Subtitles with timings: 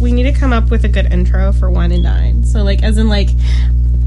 [0.00, 2.44] we need to come up with a good intro for Wine and Dine.
[2.44, 3.28] So, like, as in, like,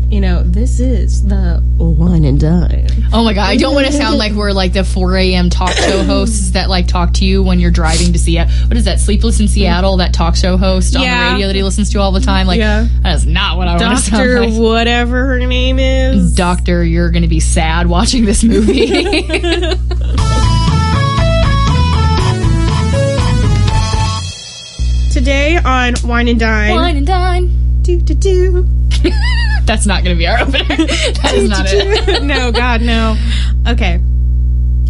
[0.09, 2.87] you know, this is the Wine and Dine.
[3.13, 5.49] Oh my god, I don't want to sound like we're like the 4 a.m.
[5.51, 8.51] talk show hosts that like talk to you when you're driving to Seattle.
[8.67, 8.99] What is that?
[8.99, 11.25] Sleepless in Seattle, that talk show host on Yeah.
[11.29, 12.47] the radio that he listens to all the time.
[12.47, 12.87] Like, Yeah.
[13.03, 14.53] that is not what I want to sound Doctor, like.
[14.59, 16.33] whatever her name is.
[16.33, 18.87] Doctor, you're going to be sad watching this movie.
[25.29, 26.73] Today on Wine and Dine.
[26.73, 27.55] Wine and dine.
[27.83, 28.67] Do, do, do.
[29.63, 30.63] That's not going to be our opener.
[30.67, 32.23] That is not it.
[32.23, 33.15] no, God, no.
[33.67, 34.01] Okay.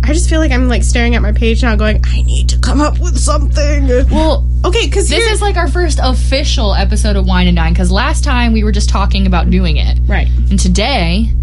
[0.01, 2.59] I just feel like I'm like staring at my page now, going, I need to
[2.59, 3.87] come up with something.
[4.09, 7.91] Well, Okay, because this is like our first official episode of Wine and Dine because
[7.91, 9.99] last time we were just talking about doing it.
[10.07, 10.29] right.
[10.49, 11.33] And today,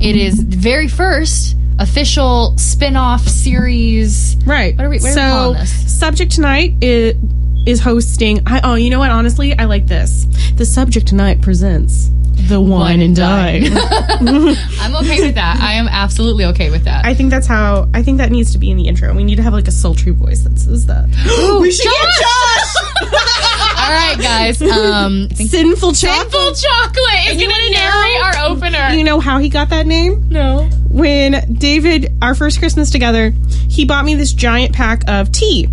[0.00, 4.34] it is the very first official spin-off series.
[4.46, 4.74] Right.
[4.78, 5.92] What are we- what are we so, calling this?
[5.98, 7.16] subject tonight is,
[7.66, 8.42] is hosting.
[8.46, 9.10] I, oh, you know what?
[9.10, 10.26] Honestly, I like this.
[10.54, 12.10] The subject tonight presents
[12.48, 13.64] the wine, and dine.
[14.80, 15.58] I'm okay with that.
[15.60, 17.04] I am absolutely okay with that.
[17.04, 17.88] I think that's how.
[17.94, 19.12] I think that needs to be in the intro.
[19.14, 21.06] We need to have like a sultry voice that says that.
[21.60, 22.76] we should get Josh.
[23.78, 24.62] All right, guys.
[24.62, 25.28] Um.
[25.30, 26.32] Sinful chocolate.
[26.32, 28.90] Sinful Chocolate is going to narrate our opener.
[28.96, 30.28] You know how he got that name?
[30.28, 30.68] no.
[30.88, 33.32] when David, our first Christmas together,
[33.68, 35.68] he bought me this giant pack of tea.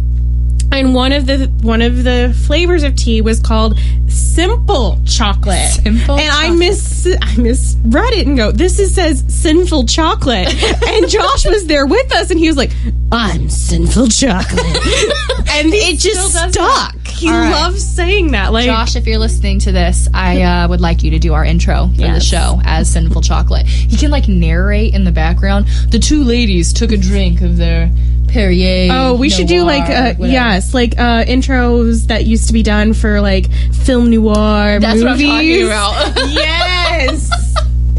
[0.72, 5.70] And one of the one of the flavors of tea was called simple chocolate.
[5.70, 6.60] Simple and I chocolate.
[6.60, 10.48] miss I misread it and go, this is says sinful chocolate.
[10.88, 12.72] and Josh was there with us and he was like,
[13.12, 14.60] I'm sinful chocolate.
[15.50, 17.08] and it just still does stuck.
[17.08, 17.52] He All right.
[17.52, 18.52] loves saying that.
[18.52, 21.46] Like Josh, if you're listening to this, I uh, would like you to do our
[21.46, 23.66] intro for the show as Sinful Chocolate.
[23.66, 25.68] He can like narrate in the background.
[25.90, 27.92] The two ladies took a drink of their
[28.34, 28.90] Perrier.
[28.92, 32.94] Oh, we should do like uh, yes, like uh, intros that used to be done
[32.94, 33.52] for like
[33.84, 35.30] film noir That's what I'm movies.
[35.30, 36.32] talking about.
[36.32, 37.32] yes,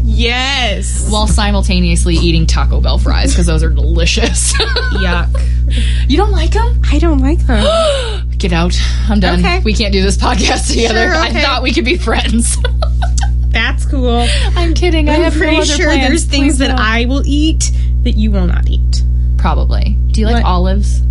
[0.03, 1.09] yes.
[1.09, 4.53] While simultaneously eating Taco Bell fries because those are delicious.
[4.93, 6.09] Yuck.
[6.09, 6.81] you don't like them?
[6.91, 8.29] I don't like them.
[8.37, 8.77] Get out.
[9.09, 9.39] I'm done.
[9.39, 9.59] Okay.
[9.59, 11.07] We can't do this podcast together.
[11.07, 12.57] Sure, I thought we could be friends.
[13.49, 14.27] That's cool.
[14.57, 15.07] I'm kidding.
[15.07, 16.07] I I'm no pretty other sure plans.
[16.09, 16.79] there's things Please that don't.
[16.79, 17.71] I will eat
[18.03, 19.01] that you will not eat.
[19.37, 19.97] Probably.
[20.11, 20.45] Do you like What?
[20.45, 21.01] olives?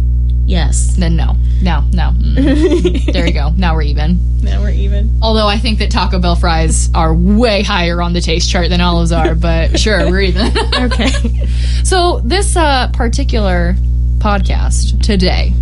[0.47, 0.95] Yes.
[0.99, 2.11] Then no, no, no.
[2.11, 3.13] Mm.
[3.13, 3.51] there you go.
[3.57, 4.19] Now we're even.
[4.43, 5.19] Now we're even.
[5.23, 8.81] Although I think that Taco Bell fries are way higher on the taste chart than
[8.83, 10.53] olives are, but sure, we're even.
[10.75, 11.09] Okay.
[11.83, 13.75] so this uh, particular
[14.19, 15.55] podcast today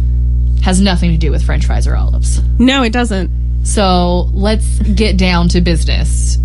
[0.65, 2.41] has nothing to do with French fries or olives.
[2.59, 3.31] no, it doesn't.
[3.65, 6.39] So let's get down to business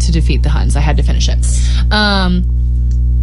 [0.00, 0.74] to defeat the Huns.
[0.76, 1.46] I had to finish it.
[1.92, 2.44] Um, it-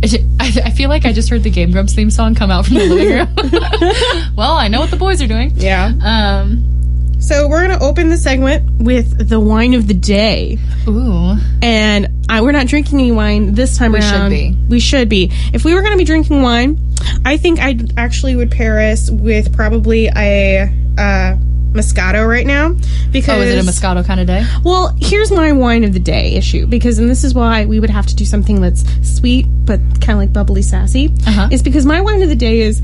[0.04, 2.76] I, I feel like I just heard the Game Grumps theme song come out from
[2.76, 3.28] the living room.
[4.36, 5.52] well, I know what the boys are doing.
[5.56, 5.92] Yeah.
[6.02, 10.58] Um, So we're gonna open the segment with the wine of the day.
[10.88, 14.58] ooh, and I, we're not drinking any wine this time We should be.
[14.70, 15.32] We should be.
[15.54, 16.80] If we were going to be drinking wine,
[17.26, 21.36] I think I actually would pair us with probably a uh,
[21.72, 22.76] Moscato right now
[23.12, 24.46] because oh, is it a Moscato kind of day?
[24.64, 27.90] well, here's my wine of the day issue because, and this is why we would
[27.90, 31.14] have to do something that's sweet but kind of like bubbly sassy.
[31.26, 31.48] Uh-huh.
[31.52, 32.82] Is because my wine of the day is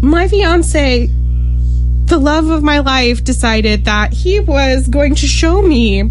[0.00, 1.06] my fiance,
[2.06, 6.02] the love of my life, decided that he was going to show me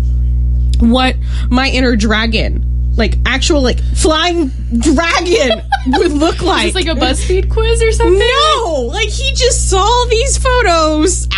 [0.79, 1.15] what
[1.49, 6.67] my inner dragon, like actual like flying dragon, would look like.
[6.67, 8.19] It's like a BuzzFeed quiz or something.
[8.19, 8.89] No,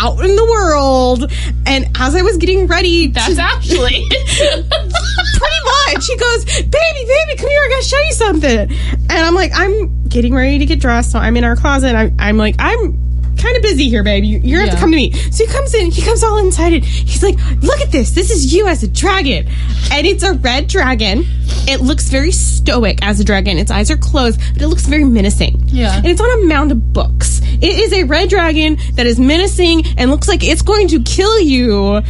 [0.04, 1.32] out in the world,
[1.66, 4.06] and as I was getting ready, That's to, actually.
[4.10, 8.72] pretty much, he goes, "Baby, baby, come here, I gotta show you something."
[9.10, 11.96] And I'm like, I'm getting ready to get dressed, so I'm in our closet.
[11.96, 13.03] I'm, I'm like, I'm
[13.44, 14.24] kind of busy here, babe.
[14.24, 14.76] You- You're gonna have Yeah.
[14.76, 15.12] to come to me.
[15.32, 16.84] So he comes in, he comes all excited.
[16.86, 18.12] He's like, "Look at this.
[18.12, 19.46] This is you as a dragon,
[19.92, 21.26] and it's a red dragon.
[21.68, 23.58] It looks very stoic as a dragon.
[23.58, 25.64] Its eyes are closed, but it looks very menacing.
[25.68, 25.96] Yeah.
[25.98, 27.42] and it's on a mound of books.
[27.62, 31.40] It is a red dragon that is menacing and looks like it's going to kill
[31.42, 32.02] you."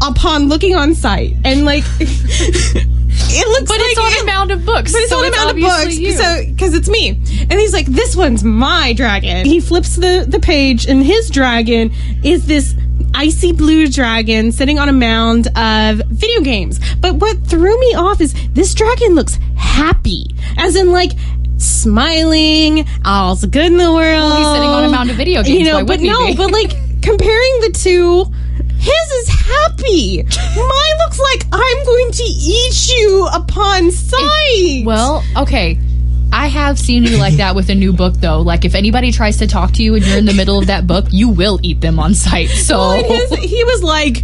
[0.00, 1.82] Upon looking on sight, and like
[3.30, 4.92] it looks but like it's on it- a mound of books.
[4.92, 6.12] but it's so on a mound of books, you.
[6.12, 7.10] so because it's me.
[7.10, 11.92] And he's like, "This one's my dragon." He flips the the page, and his dragon
[12.24, 12.74] is this
[13.14, 16.78] icy blue dragon sitting on a mound of video games.
[17.00, 20.26] But what threw me off is this dragon looks happy,
[20.56, 21.12] as in like
[21.56, 24.32] smiling, all's good in the world.
[24.36, 25.84] he's sitting on a mound of video games, you know.
[25.84, 26.70] but no, but like
[27.02, 28.24] comparing the two.
[28.78, 30.22] His is happy.
[30.22, 34.82] Mine looks like I'm going to eat you upon sight.
[34.84, 35.78] Well, okay.
[36.32, 38.40] I have seen you like that with a new book, though.
[38.42, 40.86] Like, if anybody tries to talk to you and you're in the middle of that
[40.86, 42.48] book, you will eat them on sight.
[42.50, 44.18] So, Well, his, he was like,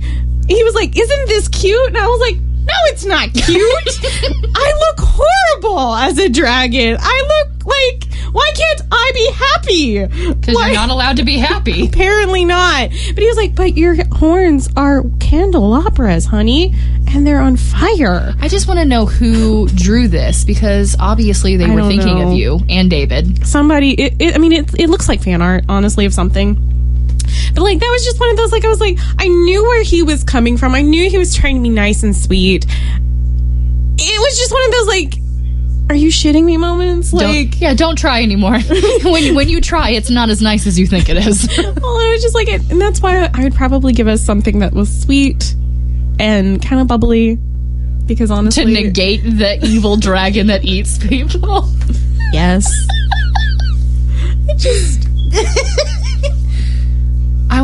[0.47, 3.47] he was like, "Isn't this cute?" And I was like, "No, it's not cute.
[4.55, 6.99] I look horrible as a dragon.
[7.01, 10.07] I look like why can't I be happy?
[10.35, 11.87] Because you're not allowed to be happy.
[11.89, 12.91] Apparently not.
[12.91, 16.75] But he was like, "But your horns are candelabras, honey,
[17.07, 21.67] and they're on fire." I just want to know who drew this because obviously they
[21.67, 22.33] I were thinking know.
[22.33, 23.47] of you and David.
[23.47, 26.55] Somebody, it, it, I mean, it, it looks like fan art, honestly, of something.
[27.55, 28.51] But like that was just one of those.
[28.51, 30.75] Like I was like, I knew where he was coming from.
[30.75, 32.67] I knew he was trying to be nice and sweet.
[33.97, 35.24] It was just one of those like,
[35.91, 37.11] are you shitting me moments?
[37.11, 38.59] Don't- Like, yeah, don't try anymore.
[39.05, 41.47] when when you try, it's not as nice as you think it is.
[41.59, 44.61] well, I was just like, it, and that's why I would probably give us something
[44.61, 45.55] that was sweet
[46.19, 47.37] and kind of bubbly,
[48.07, 51.69] because honestly to negate the evil dragon that eats people.
[52.33, 52.73] yes,
[54.49, 55.09] it just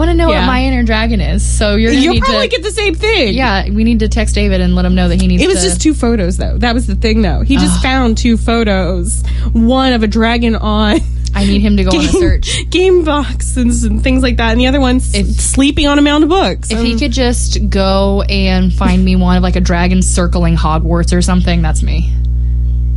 [0.00, 0.41] want to know Yeah.
[0.41, 1.44] what my inner dragon is.
[1.44, 2.56] So you're gonna you'll need probably to.
[2.56, 3.35] get the same thing.
[3.35, 5.43] yeah, we need to text David and let him know that he needs.
[5.43, 6.58] To It was to, just two photos, though.
[6.58, 7.43] That was the thing, though.
[7.43, 9.23] He just found two photos.
[9.52, 10.99] One of a dragon on
[11.32, 12.64] I need him to go on a search.
[12.70, 16.25] game boxes and things like that, and the other one's If- sleeping on a mound
[16.25, 16.73] of books.
[16.73, 20.56] If Um, he could just go and find me one of like a dragon circling
[20.56, 22.12] Hogwarts or something, that's me.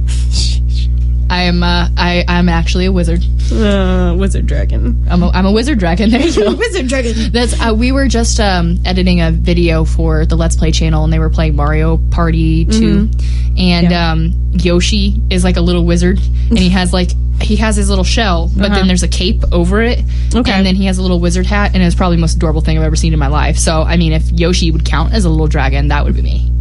[1.34, 1.64] I am.
[1.64, 2.24] Uh, I.
[2.28, 3.24] I'm actually a wizard.
[3.52, 5.06] uh, wizard dragon.
[5.10, 6.10] I'm a, I'm a wizard dragon.
[6.14, 6.56] There you go.
[6.66, 7.32] wizard dragon.
[7.32, 11.12] That's uh, we were just um, editing a video for the Let's Play channel, and
[11.12, 13.10] they were playing Mario Party 2
[13.58, 16.20] and um, Yoshi is like a little wizard,
[16.50, 17.10] and he has like
[17.42, 18.76] he has his little shell, but Uh-huh.
[18.76, 20.00] then there's a cape over it,
[20.34, 20.52] Okay.
[20.52, 22.78] and then he has a little wizard hat, and it's probably the most adorable thing
[22.78, 23.58] I've ever seen in my life.
[23.58, 26.52] So I mean, if Yoshi would count as a little dragon, that would be me.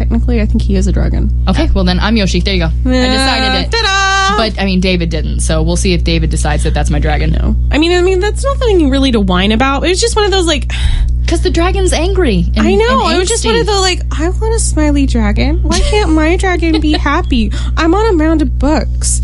[0.00, 1.28] Technically, I think he is a dragon.
[1.46, 2.40] Okay, well then I'm Yoshi.
[2.40, 2.68] There you go.
[2.68, 3.70] I ah, decided it.
[3.70, 4.38] Ta-da!
[4.38, 7.32] But I mean, David didn't, so we'll see if David decides that that's my dragon.
[7.32, 9.84] no, I mean, I mean, that's nothing really to whine about.
[9.84, 10.72] It's just one of those like,
[11.20, 12.46] Because the dragon's angry.
[12.56, 13.10] And, I know.
[13.10, 15.62] It was just one of the like, I want a smiley dragon.
[15.62, 17.52] Why can't my dragon be happy?
[17.76, 19.20] I'm on a mound of books.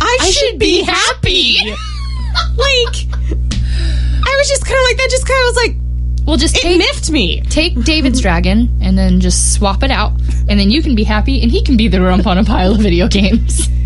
[0.00, 1.56] I, I should, be happy.
[2.56, 5.08] like, I was just kind of like that.
[5.10, 5.89] Just kind of was like,
[6.26, 7.40] Well, just it take miffed me.
[7.42, 10.12] take David's dragon and then just swap it out,
[10.48, 12.72] and then you can be happy, and he can be the rump on a pile
[12.72, 13.68] of video games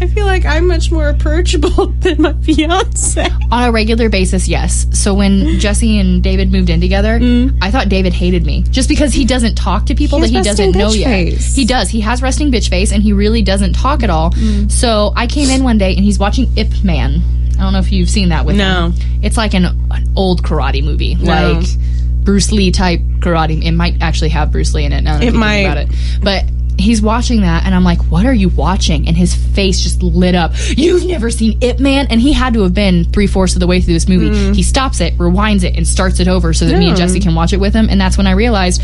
[0.00, 3.26] I feel like I'm much more approachable than my fiance.
[3.50, 4.46] on a regular basis.
[4.46, 4.86] Yes.
[4.92, 7.18] So when Jesse and David moved in together,
[7.60, 10.26] I thought David hated me just because he doesn't talk to people Mm.
[10.26, 11.06] He that he doesn't know yet.
[11.06, 11.56] face.
[11.56, 11.88] He does.
[11.88, 14.30] He has resting bitch face, and he really doesn't talk at all.
[14.32, 14.70] Mm.
[14.70, 17.22] So I came in one day, and he's watching Ip Man.
[17.58, 18.90] I don't know if you've seen that with No.
[18.90, 18.94] him.
[19.22, 21.52] It's like an, an old karate movie, No.
[21.52, 21.66] like
[22.22, 23.62] Bruce Lee type karate.
[23.64, 25.02] It might actually have Bruce Lee in it.
[25.02, 25.58] Now It might.
[25.60, 25.88] about it,
[26.22, 26.44] but.
[26.78, 30.34] He's watching that, and I'm like, "What are you watching?" And his face just lit
[30.34, 30.52] up.
[30.76, 33.66] You've never seen Ip Man, and he had to have been three fourths of the
[33.66, 34.28] way through this movie.
[34.28, 34.54] Mm.
[34.54, 37.34] He stops it, rewinds it, and starts it over so that me and Jesse can
[37.34, 37.88] watch it with him.
[37.88, 38.82] And that's when I realized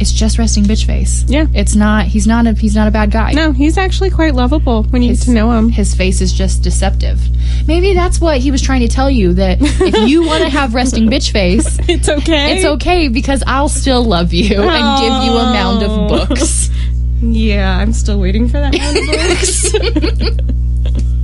[0.00, 1.24] it's just resting bitch face.
[1.28, 1.46] Yeah.
[1.54, 2.06] it's not.
[2.06, 2.52] He's not a.
[2.54, 3.32] He's not a bad guy.
[3.32, 5.68] No, he's actually quite lovable when you get to know him.
[5.68, 7.20] His face is just deceptive.
[7.68, 10.74] Maybe that's what he was trying to tell you that if you want to have
[10.74, 12.56] resting bitch face, It's okay.
[12.56, 16.04] it's okay because I'll still love you and give you a mound Oh.
[16.04, 16.70] of books.
[17.22, 21.19] Yeah, I'm still waiting for that mound of books.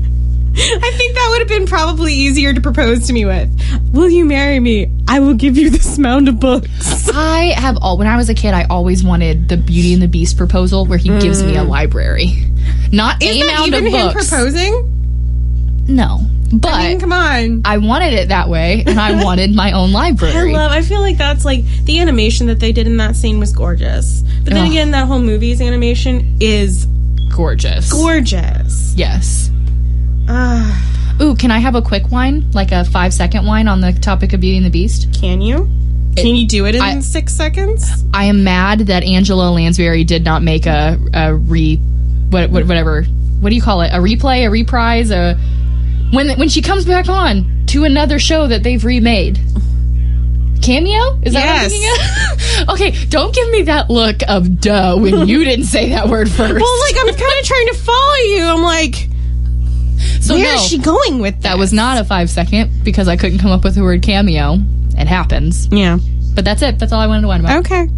[0.58, 3.50] I think that would have been probably easier to propose to me with.
[3.92, 4.90] Will you marry me?
[5.06, 7.08] I will give you this mound of books.
[7.12, 10.08] I have all when I was a kid, I always wanted the Beauty and the
[10.08, 12.50] Beast proposal where he gives me a library,
[12.92, 13.26] not Mm.
[13.28, 14.28] Is a that mound even of books.
[14.30, 14.92] proposing?
[15.88, 16.20] no,
[16.52, 17.62] but I mean, come on.
[17.64, 20.54] I wanted it that way, and I wanted my own library.
[20.54, 20.72] I love.
[20.72, 24.22] I feel like that's like the animation that they did in that scene was gorgeous.
[24.44, 24.70] But then Ugh.
[24.70, 26.86] again, that whole movie's animation is
[27.30, 27.92] Gorgeous.
[27.92, 28.94] gorgeous.
[28.96, 29.50] yes.
[30.28, 33.92] Ah, Ooh, can I have a quick wine, like a five second wine on the
[33.92, 35.08] topic of Beauty and the Beast?
[35.18, 35.68] can you?
[36.16, 38.04] Can you do it in I- six seconds?
[38.14, 41.76] I am mad that Angela Lansbury did not make a, a re,
[42.30, 43.88] what, what, whatever, what do you call it?
[43.92, 45.34] A replay, a reprise, a
[46.12, 49.38] when when she comes back on to another show that they've remade.
[50.62, 51.20] Cameo?
[51.22, 51.72] Is that what I'm Yes.
[51.72, 52.68] thinking of?
[52.74, 56.54] okay, don't give me that look of duh when you didn't say that word first.
[56.54, 58.44] Well, like I'm kind of trying to follow you.
[58.46, 59.08] I'm like,
[60.26, 63.08] so where no, is she going with that That was not a five second because
[63.08, 64.58] I couldn't come up with the word cameo.
[64.98, 65.98] It happens, Yeah.
[66.34, 66.78] but that's it.
[66.78, 67.58] That's all I wanted to whine about.
[67.60, 67.88] Okay.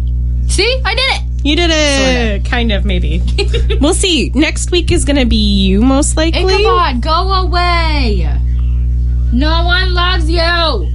[0.47, 1.45] See, I did it.
[1.45, 2.45] You did it.
[2.45, 3.21] Kind of, maybe.
[3.79, 4.31] we'll see.
[4.35, 6.43] Next week is going to be you, most likely.
[6.43, 8.27] Ichabod, go away.
[9.31, 10.91] No one loves you.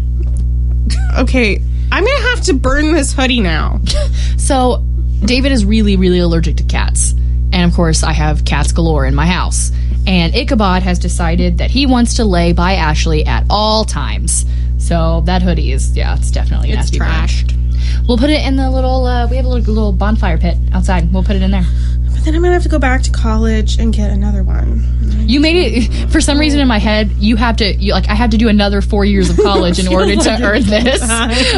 [1.19, 1.61] Okay.
[1.93, 3.81] I'm going to have to burn this hoodie now.
[4.37, 4.85] So,
[5.25, 7.14] David is really, really allergic to cats.
[7.50, 9.73] And of course, I have cats galore in my house.
[10.06, 14.44] And Ichabod has decided that he wants to lay by Ashley at all times.
[14.78, 17.11] So, that hoodie is, yeah, it's definitely It's have to be burned.
[17.12, 18.06] trashed.
[18.06, 19.06] We'll put it in the little.
[19.06, 21.11] Uh, we have a little, little bonfire pit outside.
[21.12, 21.64] We'll put it in there.
[22.12, 24.82] But then I'm gonna have to go back to college and get another one.
[25.26, 27.11] You made it for some reason in my head.
[27.12, 27.75] You have to.
[27.75, 30.62] You like I have to do another four years of college in order to earn
[30.66, 31.00] this.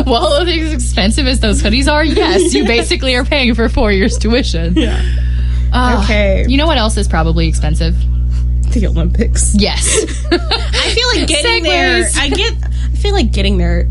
[0.06, 4.16] Well, as expensive as those hoodies are, yes, you basically are paying for four years
[4.18, 4.74] tuition.
[4.76, 5.00] Yeah.
[5.72, 6.44] Ah, Okay.
[6.48, 7.96] You know what else is probably expensive?
[8.72, 9.54] The Olympics.
[9.54, 10.04] Yes.
[10.32, 12.04] I feel like getting there.
[12.16, 12.52] I get.
[12.62, 13.86] I feel like getting there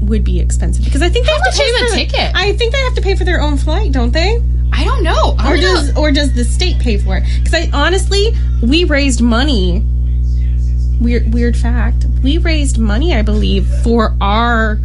[0.00, 1.98] would be expensive because I think they How have to much pay is for a
[2.04, 2.32] ticket?
[2.34, 4.42] I think they have to pay for their own flight, don't they?
[4.72, 5.36] I don't know.
[5.38, 5.74] I Or don't know.
[5.74, 7.24] does or does the state pay for it?
[7.38, 9.84] Because I honestly, we raised money.
[11.00, 12.06] Weird weird fact.
[12.22, 14.80] We raised money, I believe, for our.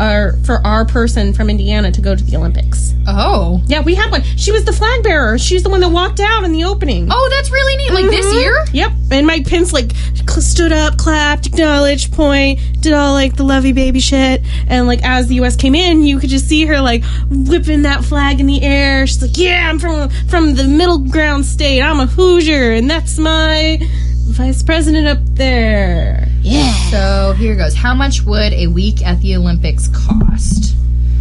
[0.00, 2.94] Our for our person from Indiana to go to the Olympics.
[3.06, 3.62] Oh.
[3.66, 4.22] Yeah, we had one.
[4.36, 5.38] She was the flag bearer.
[5.38, 7.08] She's the one that walked out in the opening.
[7.10, 7.92] Oh, that's really neat.
[7.92, 8.40] Like this Mhm.
[8.40, 8.64] year?
[8.72, 8.92] Yep.
[9.10, 9.92] And Mike Pence like
[10.40, 14.42] stood up, clapped, acknowledged, point, did all like the lovey baby shit.
[14.66, 15.54] And like as the U.S.
[15.56, 19.06] came in, you could just see her like whipping that flag in the air.
[19.06, 21.82] She's like, "Yeah, I'm from from the middle ground state.
[21.82, 23.78] I'm a Hoosier, and that's my
[24.26, 26.72] vice president up there." Yeah.
[26.90, 27.74] So here goes.
[27.74, 30.74] How much would a week at the Olympics cost?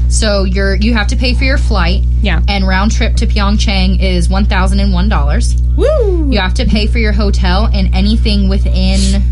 [0.10, 2.04] So you're you have to pay for your flight.
[2.22, 2.42] Yeah.
[2.48, 5.56] And round trip to Pyeongchang is one thousand and one dollars.
[5.76, 6.30] Woo!
[6.32, 9.24] You have to pay for your hotel and anything within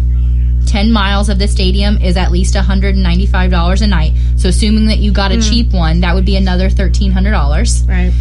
[0.65, 4.13] 10 miles of the stadium is at least $195 a night.
[4.37, 7.87] So assuming that you got a cheap one, that would be another $1300.
[7.89, 8.11] Right.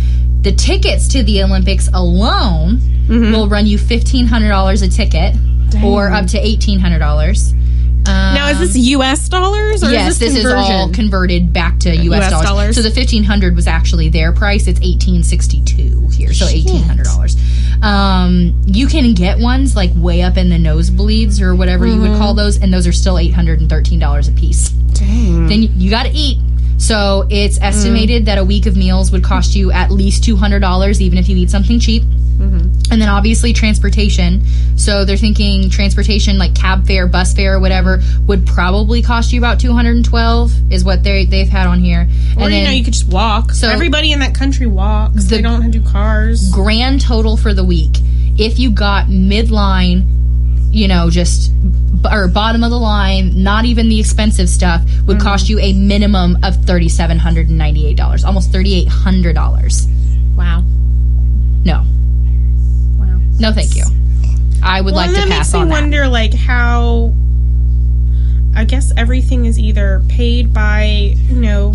[0.43, 3.33] The tickets to the Olympics alone Mm-hmm.
[3.33, 5.35] will run you $1500 a ticket
[5.85, 7.55] or up to $1800.
[8.07, 9.29] Um, Now, is this U.S.
[9.29, 12.23] dollars or yes, is this, this, is all converted back to U.S.
[12.25, 12.47] US dollars.
[12.49, 12.77] dollars.
[12.77, 14.67] So the fifteen hundred was actually their price.
[14.67, 17.37] It's eighteen sixty two here, so eighteen hundred dollars.
[17.83, 22.19] Um, you can get ones like way up in the nosebleeds or whatever you would
[22.19, 24.71] call those, and those are still eight hundred and thirteen dollars a piece.
[24.71, 25.47] Dang.
[25.47, 26.39] Then you, you got to eat.
[26.79, 30.61] So it's estimated that a week of meals would cost you at least two hundred
[30.61, 32.03] dollars, even if you eat something cheap.
[32.41, 32.93] Mm-hmm.
[32.93, 34.45] And then obviously transportation.
[34.77, 39.39] So they're thinking transportation like cab fare, bus fare, or whatever would probably cost you
[39.39, 42.09] about two hundred and twelve is what they they've had on here.
[42.37, 43.53] Or and you know, you could just walk.
[43.53, 45.25] So- everybody in that country walks.
[45.25, 46.51] The- they don't do cars.
[46.51, 47.99] grand total for the week,
[48.39, 50.07] if you got midline,
[50.73, 51.53] you know, just
[52.11, 55.27] or bottom of the line, not even the expensive stuff, would mm-hmm.
[55.27, 58.89] cost you a minimum of thirty seven hundred and ninety eight dollars, almost thirty eight
[58.89, 59.87] hundred dollars.
[60.37, 60.65] Wow.
[61.65, 61.85] No.
[63.41, 63.85] No, thank you.
[64.63, 67.13] I would Well, like to that pass makes me wonder, like how.
[68.55, 71.75] I guess everything is either paid by you know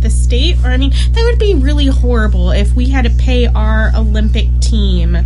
[0.00, 3.46] the state, or I mean, that would be really horrible if we had to pay
[3.46, 5.16] our Olympic team,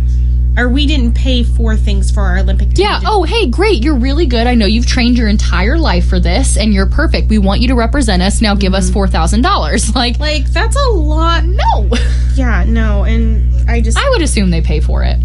[0.57, 2.85] or we didn't pay for things for our Olympic team.
[2.85, 3.01] Yeah.
[3.05, 3.83] Oh, hey, great.
[3.83, 4.47] You're really good.
[4.47, 7.29] I know you've trained your entire life for this, and you're perfect.
[7.29, 8.41] We want you to represent us.
[8.41, 8.93] Now give us mm-hmm.
[8.93, 9.95] four thousand dollars.
[9.99, 11.45] Like, like that's a lot.
[11.45, 11.89] no.
[12.35, 15.17] Yeah, no, and I just I would assume they pay for it.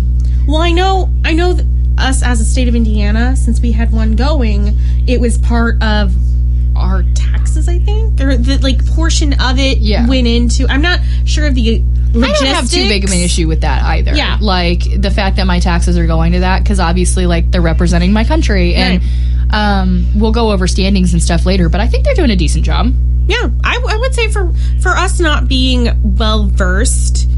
[0.47, 1.59] Well, I know, I know
[1.99, 6.13] us as a state of Indiana, since we had one going, it was part of
[6.77, 10.07] our taxes, I think, or the like portion of it Yeah.
[10.07, 10.67] went into.
[10.69, 11.83] I'm not sure of the
[12.17, 14.15] I don't have too big of an issue with that either.
[14.15, 14.39] Yeah.
[14.41, 18.13] Like the fact that my taxes are going to that because obviously, like they're representing
[18.13, 19.03] my country, and
[19.51, 21.69] um, we'll go over standings and stuff later.
[21.69, 22.93] But I think they're doing a decent job.
[23.27, 27.29] Yeah, I, I would say for for us not being well versed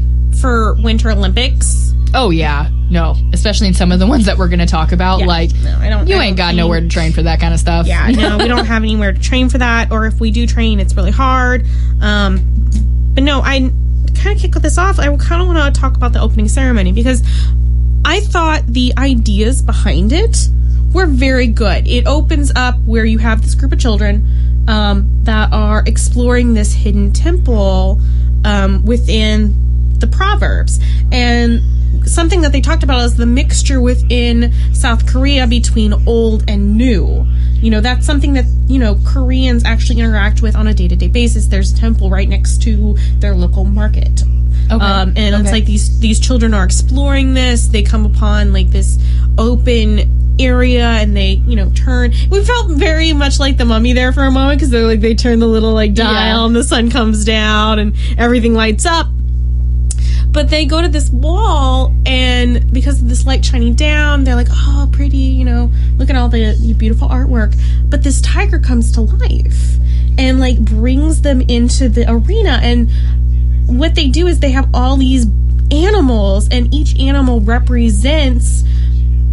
[0.41, 4.59] for Winter Olympics, Oh yeah, no, especially in some of the ones that we're going
[4.59, 5.19] to talk about.
[5.19, 5.25] Yeah.
[5.25, 6.07] Like no, I don't.
[6.07, 7.85] you I ain't don't got nowhere to train for that kind of stuff.
[7.85, 10.79] Yeah, no, we don't have anywhere to train for that, or if we do train,
[10.79, 11.65] it's really hard.
[12.01, 12.39] Um,
[13.13, 13.71] but no, I
[14.15, 14.99] kind of kick this off.
[14.99, 17.23] I kind of want to talk about the opening ceremony because
[18.05, 20.47] I thought the ideas behind it
[20.93, 21.87] were very good.
[21.87, 26.73] It opens up where you have this group of children um, that are exploring this
[26.73, 27.99] hidden temple
[28.45, 30.79] um, within the Proverbs.
[31.11, 31.61] And
[32.05, 37.25] something that they talked about is the mixture within South Korea between old and new.
[37.55, 40.95] You know, that's something that, you know, Koreans actually interact with on a day to
[40.95, 41.47] day basis.
[41.47, 44.23] There's a temple right next to their local market.
[44.71, 44.83] Okay.
[44.85, 47.67] Um, and it's like these these children are exploring this.
[47.67, 48.97] They come upon like this
[49.37, 52.13] open area, and they you know turn.
[52.29, 55.15] We felt very much like the mummy there for a moment because they're like they
[55.15, 56.11] turn the little like dial,
[56.41, 56.45] Yeah.
[56.45, 59.07] and the sun comes down, and everything lights up.
[60.31, 64.49] But they go to this wall, and because of this light shining down, they're like,
[64.51, 67.55] "Oh, pretty!" You know, look at all the, beautiful artwork.
[67.89, 69.77] But this tiger comes to life
[70.17, 72.89] and like brings them into the arena, and
[73.65, 75.25] what they do is they have all these
[75.71, 78.63] animals and each animal represents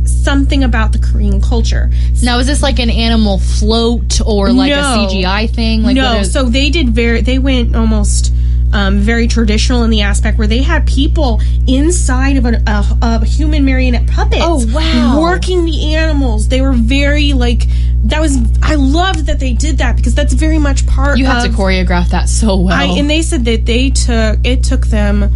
[0.04, 1.90] something about the Korean culture.
[2.22, 4.78] Now, is this like an animal float or like No.
[4.78, 5.82] a CGI thing?
[5.82, 7.20] Like no, is- so they did very.
[7.20, 8.32] They went almost
[8.74, 13.24] um, very traditional in the aspect where they had people inside of a, a, a
[13.24, 14.40] human marionette puppet.
[14.42, 15.20] Oh, wow.
[15.20, 16.48] Working the animals.
[16.48, 17.62] They were very like
[18.04, 18.36] that was.
[18.62, 21.18] I loved that they did that because that's very much part.
[21.18, 22.74] you have of, to choreograph that so well.
[22.74, 25.30] I, and they said that they took it took them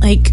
[0.00, 0.32] like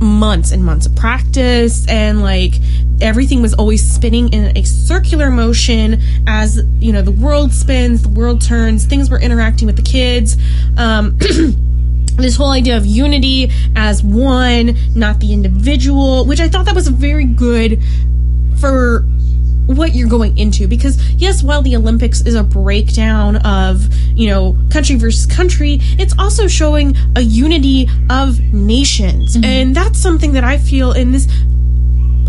[0.00, 2.54] months and months of practice and like
[3.00, 8.08] everything was always spinning in a circular motion as you know the world spins the
[8.08, 10.36] world turns things were interacting with the kids.
[10.76, 11.18] Um
[12.16, 16.88] this whole idea of unity as one not the individual which i thought that was
[16.88, 17.80] very good
[18.60, 19.04] for
[19.68, 20.66] what you're going into.
[20.66, 26.14] Because yes while the olympics is a breakdown of you know country versus country it's
[26.18, 29.36] also showing a unity of nations.
[29.36, 29.44] Mm-hmm.
[29.44, 31.26] And that's something that i feel in this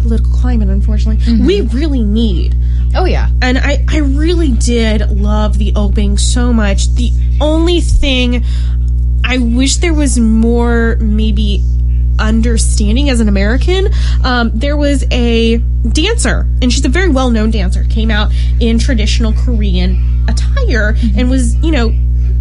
[0.01, 1.45] political climate unfortunately mm-hmm.
[1.45, 2.55] we really need.
[2.95, 6.93] Oh yeah, and I, I really did love the opening so much.
[6.95, 8.43] The only thing
[9.23, 11.63] I wish there was more maybe
[12.19, 13.89] understanding as an American.
[14.23, 18.77] Um, there was a dancer, and she's a very well known dancer, came out in
[18.79, 21.91] traditional Korean attire and was, you know,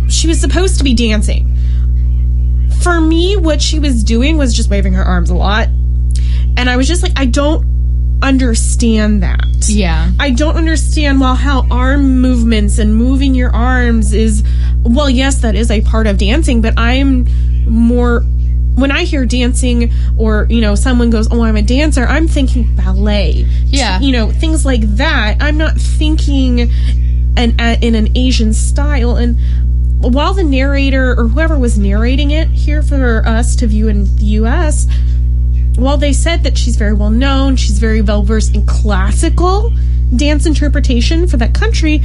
[0.09, 1.55] she was supposed to be dancing.
[2.83, 5.69] For me, what she was doing was just waving her arms a lot.
[6.57, 7.67] And I was just like, I don't
[8.23, 9.45] understand that.
[9.69, 10.11] yeah.
[10.19, 14.43] I don't understand well how arm movements and moving your arms is
[14.83, 17.27] well yes that is a part of dancing but I'm
[17.65, 18.25] more
[18.79, 22.75] when I hear dancing or you know someone goes oh I'm a dancer I'm thinking
[22.77, 23.47] ballet.
[23.67, 24.01] Yeah.
[24.01, 25.39] you know things like that.
[25.41, 26.71] I'm not thinking
[27.37, 29.17] an, a, in an Asian style.
[29.17, 29.39] And
[30.01, 34.25] while the narrator or whoever was narrating it here for us to view in the
[34.25, 34.87] US
[35.77, 39.73] while they said that she's very well known, she's very well versed in classical
[40.15, 42.03] dance interpretation for that country,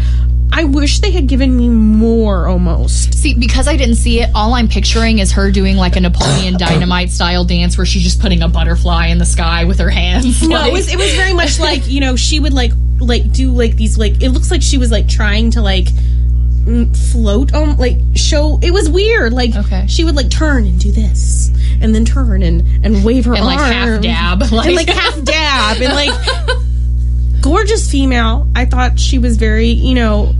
[0.55, 3.13] I wish they had given me more almost.
[3.15, 6.57] See, because I didn't see it, all I'm picturing is her doing like a Napoleon
[6.59, 10.47] Dynamite style dance where she's just putting a butterfly in the sky with her hands.
[10.47, 13.31] No, Like- it was it was very much like, you know, she would like like
[13.33, 17.53] do like these like it looks like she was like trying to like mm, float
[17.53, 19.85] um like show it was weird like Okay.
[19.87, 21.49] she would like turn and do this
[21.81, 25.21] and then turn and and wave her And, like, half dab, and like- like half
[25.23, 26.59] dab and like
[27.41, 28.47] gorgeous female.
[28.55, 30.33] I thought she was very, you know,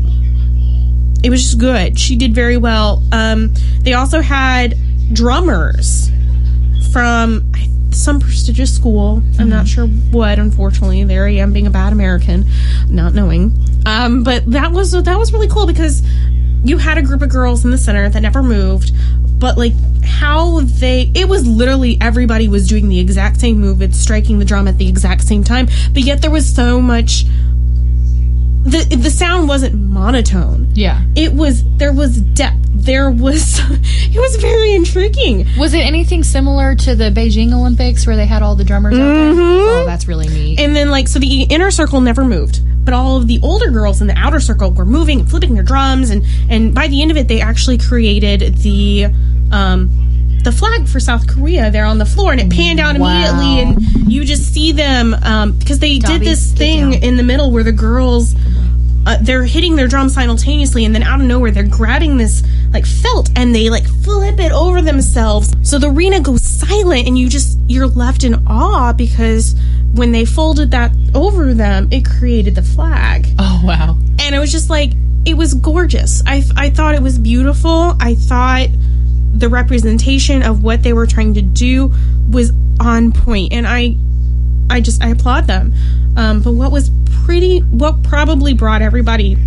[1.24, 1.98] it was just good.
[1.98, 3.02] She did very well.
[3.12, 4.76] Um, they also had
[5.14, 6.12] drummers
[6.92, 7.52] from
[7.92, 9.22] some prestigious school.
[9.40, 10.38] I'm not sure what.
[10.38, 12.46] Unfortunately, there I am being a bad American,
[12.90, 13.54] not knowing.
[13.86, 16.02] Um, but that was that was really cool because
[16.64, 18.92] you had a group of girls in the center that never moved,
[19.40, 23.98] but like how they it was literally everybody was doing the exact same move it's
[23.98, 27.26] striking the drum at the exact same time but yet there was so much
[28.64, 31.02] the the sound wasn't monotone yeah.
[31.16, 36.76] it was there was depth there was it was very intriguing Was it anything similar
[36.76, 39.34] to the Beijing Olympics where they had all the drummers out there?
[39.36, 40.60] Oh, that's really neat.
[40.60, 44.02] and then like so the inner circle never moved but all of the older girls
[44.02, 47.12] in the outer circle were moving and flipping their drums and and by the end
[47.12, 49.06] of it they actually created the
[49.52, 49.90] um
[50.44, 53.08] the flag for South Korea there on the floor and it panned out Wow.
[53.08, 57.50] immediately and you just see them um because they did this thing in the middle
[57.52, 58.36] where the girls
[59.06, 62.86] uh, they're hitting their drum simultaneously and then out of nowhere they're grabbing this like
[62.86, 65.54] felt and they like flip it over themselves.
[65.64, 69.56] So the arena goes silent and you just you're left in awe because
[69.94, 73.28] when they folded that over them it created the flag.
[73.40, 73.98] Oh, wow.
[74.20, 74.92] and it was just like
[75.26, 76.22] it was gorgeous.
[76.26, 77.96] I, I thought it was beautiful.
[78.00, 78.68] I thought
[79.34, 81.94] the representation of what they were trying to do
[82.30, 83.96] was on point and i
[84.70, 85.74] i just i applaud them.
[86.16, 86.90] Um, but what was
[87.24, 89.38] pretty what probably brought everybody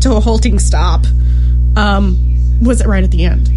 [0.00, 1.04] to a halting stop
[1.76, 2.18] um,
[2.62, 3.50] was it right at the end.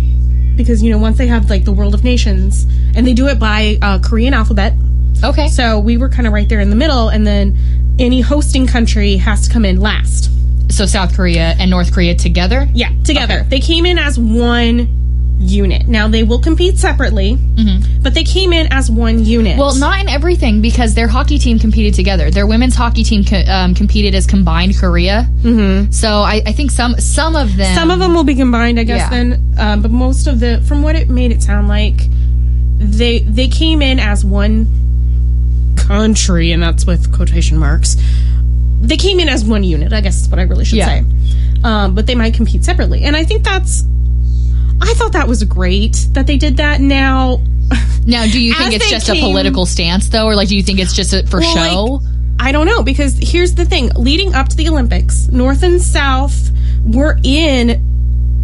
[0.56, 2.63] Because you know once they have like the world of nations
[2.95, 4.73] and they do it by uh, korean alphabet.
[5.23, 5.47] Okay.
[5.49, 7.58] so we were kind of right there in the middle and then
[7.99, 10.32] any hosting country has to come in last.
[10.71, 12.67] So South Korea and North Korea together?
[12.73, 13.43] yeah together.
[13.49, 15.07] They came in as one
[15.39, 17.38] unit now they will compete separately
[18.02, 21.60] but they came in as one unit Well, not in everything because their hockey team
[21.60, 22.32] competed together.
[22.32, 25.28] Their women's hockey team co- um, competed as combined Korea.
[25.41, 25.91] Mm-hmm.
[25.91, 28.84] So I, I think some some of them some of them will be combined i
[28.84, 29.10] guess Yeah.
[29.10, 31.95] then um, but most of the from what it made it sound like
[32.80, 34.67] they they came in as one
[35.76, 37.95] country and that's with quotation marks
[38.82, 41.02] they came in as one unit i guess is what i really should Yeah.
[41.02, 41.06] say
[41.63, 43.84] um, but they might compete separately and i think that's
[44.82, 47.40] i thought that was great that they did that now
[48.06, 50.80] Now, do you think it's just a political stance, though, or like do you think
[50.80, 51.84] it's just a, for Well, show?
[51.86, 52.02] like,
[52.40, 56.50] I don't know because here's the thing: leading up to the Olympics, North and South
[56.86, 57.84] were in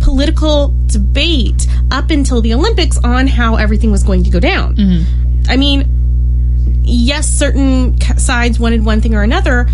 [0.02, 4.76] political debate up until the Olympics on how everything was going to go down.
[4.76, 5.50] Mm-hmm.
[5.50, 9.69] I mean, yes, certain sides wanted one thing or another,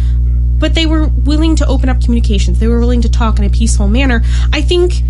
[0.60, 2.60] but they were willing to open up communications.
[2.60, 4.22] They were willing to talk in a peaceful manner.
[4.54, 5.02] I think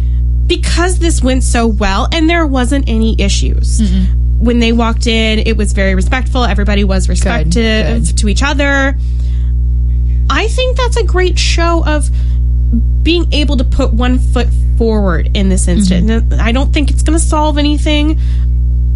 [0.49, 3.79] because this went so well and there wasn't any issues.
[3.79, 4.43] Mm-hmm.
[4.43, 6.43] When they walked in, it was very respectful.
[6.43, 8.17] Everybody was respective good.
[8.17, 8.97] to each other.
[10.29, 12.09] I think that's a great show of
[13.03, 15.79] being able to put one foot forward in this mm-hmm.
[15.79, 16.09] instant.
[16.09, 18.19] And I don't think it's going to solve anything,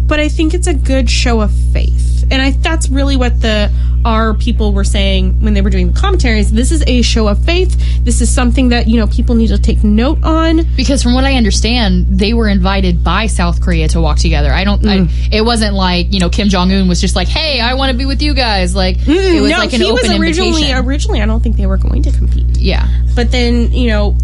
[0.06, 2.24] but I think it's a good show of faith.
[2.30, 3.70] And I that's really what the
[4.04, 6.52] our people were saying when they were doing the commentaries.
[6.52, 8.04] This is a show of faith.
[8.04, 10.62] This is something that, you know, people need to take note on.
[10.76, 14.52] Because from what I understand, they were invited by South Korea to walk together.
[14.52, 14.84] I don't.
[14.86, 15.32] I, mm.
[15.32, 17.98] it wasn't like you know Kim Jong Un was just like, "Hey, I want to
[17.98, 20.86] be with you guys." Like it was no, like an he open was originally invitation.
[20.86, 22.58] originally I don't think they were going to compete.
[22.58, 24.16] yeah, But then, you know,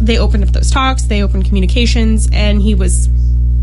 [0.00, 3.08] they opened up those talks, they opened communications, and he was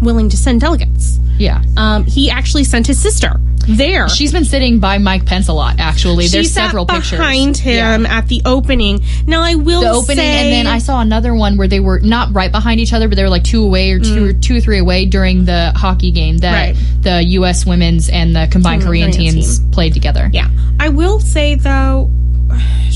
[0.02, 1.20] willing to send delegates.
[1.38, 1.62] yeah.
[1.78, 4.10] Um, he actually sent his sister there.
[4.10, 5.76] She's been sitting by Mike Pence a lot.
[5.80, 8.18] Actually, She there's several pictures behind him Yeah.
[8.18, 9.02] at the opening.
[9.28, 12.00] Now I will The opening, say, and then I saw another one where they were
[12.00, 14.58] not right behind each other, but they were like two away or two or two
[14.58, 16.76] or three away during the hockey game that Mm.
[16.76, 17.04] Right.
[17.04, 17.66] the U.S.
[17.66, 20.30] women's and the combined Korean Korean teams played together.
[20.34, 22.10] yeah, I will say though,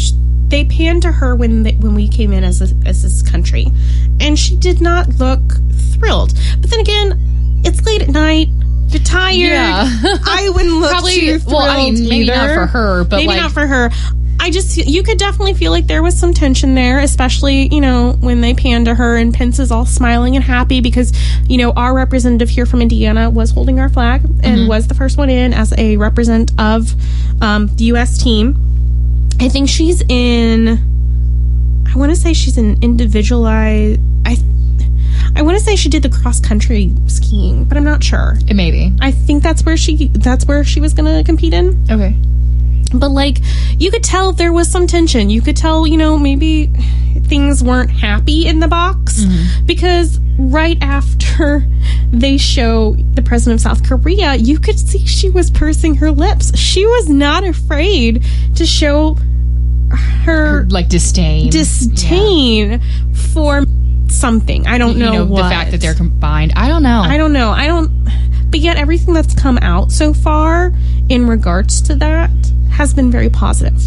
[0.47, 3.67] they panned to her when they, when we came in as a, as this country,
[4.19, 5.41] and she did not look
[5.93, 6.33] thrilled.
[6.61, 8.49] But then again, it's late at night.
[8.89, 9.35] You're tired.
[9.37, 9.87] Yeah.
[10.25, 13.27] I wouldn't look Probably- too thrilled well, I mean, maybe not for her, but, maybe
[13.29, 13.89] like- not for her.
[14.37, 18.11] I just you could definitely feel like there was some tension there, especially you know
[18.19, 21.13] when they panned to her and Pence is all smiling and happy because
[21.49, 24.67] you know our representative here from Indiana was holding our flag and Mm-hmm.
[24.67, 26.93] was the first one in as a represent of
[27.41, 28.21] um, the U.S.
[28.21, 28.59] team.
[29.39, 30.79] I think she's in.
[31.87, 33.99] I want to say she's an individualized.
[34.25, 34.37] I
[35.35, 38.37] I want to say she did the cross country skiing, but I'm not sure.
[38.47, 38.93] It maybe.
[39.01, 41.83] I think that's where she that's where she was going to compete in.
[41.89, 42.15] Okay.
[42.93, 43.39] But like
[43.77, 45.29] you could tell there was some tension.
[45.29, 46.67] You could tell, you know, maybe
[47.25, 49.65] things weren't happy in the box mm-hmm.
[49.65, 51.65] because right after
[52.11, 56.57] they show the president of South Korea, you could see she was pursing her lips.
[56.57, 58.23] She was not afraid
[58.55, 59.17] to show
[60.23, 61.49] her Like disdain.
[61.51, 62.81] disdain
[63.13, 63.63] for
[64.07, 64.67] something.
[64.67, 66.53] I don't you know, know, the fact that they're combined.
[66.55, 67.01] I don't know.
[67.01, 67.49] I don't know.
[67.51, 67.91] I don't.
[68.49, 70.71] But yet, everything that's come out so far
[71.09, 72.29] in regards to that
[72.71, 73.81] has been very positive.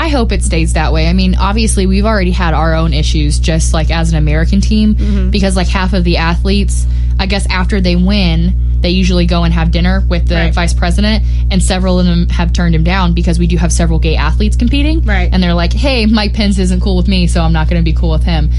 [0.00, 1.08] I hope it stays that way.
[1.08, 4.94] I mean, obviously, we've already had our own issues just like as an American team
[4.94, 5.30] Mm-hmm.
[5.30, 6.86] because, like, half of the athletes,
[7.18, 10.54] I guess, after they win, they usually go and have dinner with the Right.
[10.54, 13.98] vice president, and several of them have turned him down because we do have several
[13.98, 15.02] gay athletes competing.
[15.04, 15.28] Right.
[15.30, 17.84] And they're like, hey, Mike Pence isn't cool with me, so I'm not going to
[17.84, 18.50] be cool with him.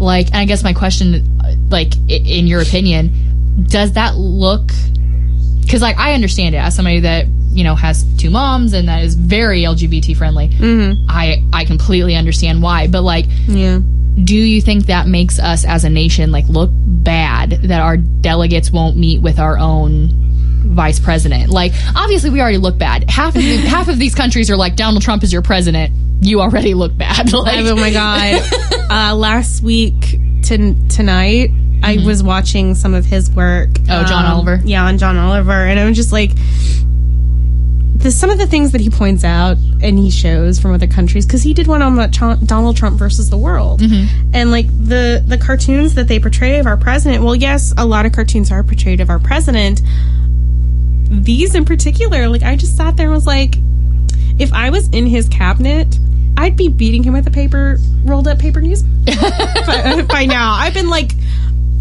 [0.00, 1.38] Like, and I guess my question,
[1.70, 3.12] like, in your opinion,
[3.68, 4.72] does that look
[5.70, 9.04] because like I understand it as somebody that you know has two moms and that
[9.04, 10.48] is very LGBT friendly.
[10.48, 11.06] Mm-hmm.
[11.08, 13.78] I I completely understand why, but like, Yeah.
[14.24, 18.72] do you think that makes us as a nation like look bad that our delegates
[18.72, 20.10] won't meet with our own
[20.74, 21.50] vice president?
[21.50, 23.08] Like, obviously, we already look bad.
[23.08, 25.92] Half of the, half of these countries are like Donald Trump is your president.
[26.20, 27.32] You already look bad.
[27.32, 28.42] Like, Oh my god!
[28.90, 31.50] uh, last week to tonight,
[31.82, 33.70] I was watching some of his work.
[33.70, 33.90] Mm-hmm.
[33.90, 34.60] um, Oh, John Oliver?
[34.64, 36.30] Yeah, on John Oliver, and I'm just like.
[37.96, 41.26] The, some of the things that he points out and he shows from other countries
[41.26, 44.30] because he did one on the Ch- Donald Trump versus the world Mm-hmm.
[44.32, 48.06] and like the the cartoons that they portray of our president well yes a lot
[48.06, 49.82] of cartoons are portrayed of our president
[51.10, 53.56] these in particular like i just sat there and was like
[54.38, 55.98] if i was in his cabinet
[56.38, 58.82] i'd be beating him with a paper rolled up paper news
[59.66, 61.12] by, by now i've been like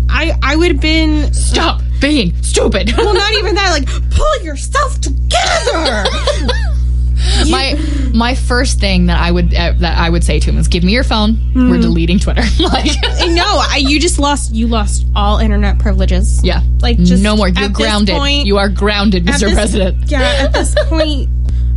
[0.09, 2.91] i i would have been stop being stupid.
[2.97, 6.05] well not even that like pull yourself together
[7.49, 7.77] my
[8.13, 10.83] my first thing that I would uh, that I would say to him is, "Give
[10.83, 11.35] me your phone.
[11.35, 11.69] Hmm.
[11.69, 12.91] We're deleting Twitter." like,
[13.27, 17.49] no I, you just lost you lost all internet privileges yeah, Like, just no more.
[17.49, 18.15] You're grounded.
[18.15, 19.41] point- you are grounded, Mr.
[19.41, 20.09] this- President.
[20.09, 21.29] Yeah, at this point,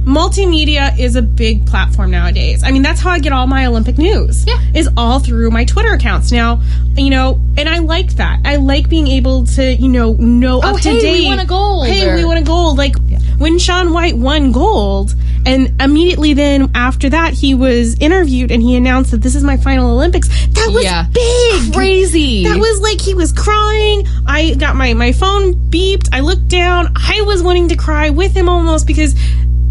[0.05, 2.63] multimedia is a big platform nowadays.
[2.65, 4.45] I mean, that's how I get all my Olympic news.
[4.47, 4.59] Yeah.
[4.75, 6.33] Is all through my Twitter accounts.
[6.33, 6.63] Now,
[6.97, 8.41] you know, and I like that.
[8.45, 11.27] I like being able to, you know, know up to Oh, hey, we date.
[11.27, 12.77] won a gold, Hey, or- we won a gold.
[12.79, 12.95] Like
[13.39, 18.77] when Shaun White won gold, and immediately then after that, he was interviewed and he
[18.77, 20.29] announced that this is my final Olympics.
[20.29, 21.07] That was Yeah.
[21.13, 21.73] big.
[21.73, 22.45] Crazy.
[22.45, 24.07] That was like he was crying.
[24.27, 26.09] I I got my my phone beeped.
[26.13, 26.93] I looked down.
[26.95, 29.15] I was wanting to cry with him almost because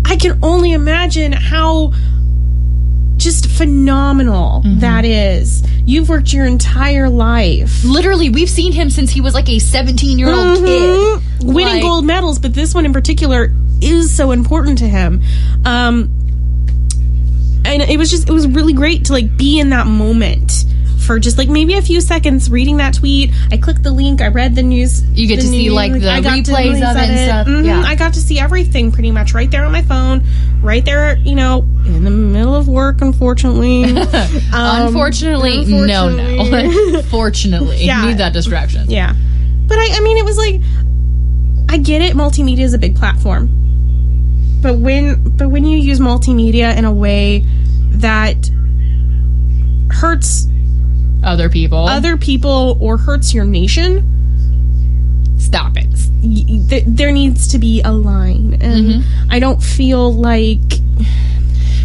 [0.05, 1.93] I can only imagine how
[3.17, 4.79] just phenomenal Mm-hmm.
[4.79, 5.63] that is.
[5.85, 7.83] You've worked your entire life.
[7.83, 10.65] Literally, we've seen him since he was like a 17 year old kid.
[10.65, 11.21] Mhm.
[11.43, 15.21] winning Like- gold medals, but this one in particular is so important to him.
[15.65, 16.09] Um,
[17.65, 20.65] and it was just it was really great to like be in that moment
[21.11, 23.31] for just like maybe a few seconds reading that tweet.
[23.51, 25.03] I clicked the link, I read the news.
[25.11, 27.47] You get to see, like, the I got to replays of it set and stuff.
[27.47, 27.65] Mhm.
[27.65, 27.81] Yeah.
[27.85, 30.23] I got to see everything pretty much right there on my phone,
[30.61, 33.01] right there, you know, in the middle of work.
[33.01, 33.83] Unfortunately,
[34.53, 37.01] Um, unfortunately, no, no.
[37.09, 38.05] Fortunately, Yeah.
[38.05, 38.89] need that distraction.
[38.89, 39.13] Yeah.
[39.67, 40.61] But I, I mean, it was like,
[41.67, 42.15] I get it.
[42.15, 43.49] Multimedia is a big platform,
[44.61, 47.45] but when, but when you use multimedia in a way
[47.95, 48.49] that
[49.89, 50.47] hurts
[51.23, 55.87] Other people, other people or hurts your nation, stop it.
[56.23, 60.59] y- th- there needs to be a line, and I don't feel like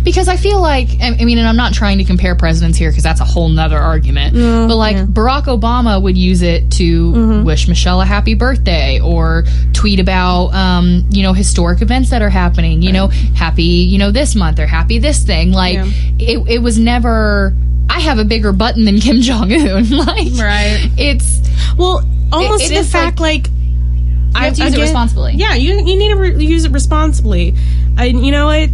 [0.05, 2.91] Because I feel like, I I mean, and I'm not trying to compare presidents here
[2.91, 4.35] because that's a whole nother argument.
[4.69, 7.45] but like Barack Obama would use it to Mm-hmm.
[7.45, 12.31] wish Michelle a happy birthday or tweet about, um, you know, historic events that are
[12.31, 12.83] happening.
[12.83, 15.51] You know, happy, you know, this month or happy this thing.
[15.51, 15.79] Like
[16.21, 17.53] it, it was never.
[17.89, 19.91] I have a bigger button than Kim Jong Un.
[19.91, 20.91] like, Right.
[20.97, 21.41] It's
[21.77, 23.49] well, almost it the fact like.
[23.49, 25.35] you have to use it responsibly.
[25.35, 27.55] Yeah, you you need to re- use it responsibly.
[27.97, 28.71] And you know what?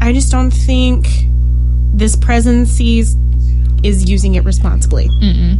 [0.00, 1.06] I just don't think
[1.94, 3.16] this presidency is,
[3.82, 5.08] is using it responsibly.
[5.22, 5.58] Mm-mm.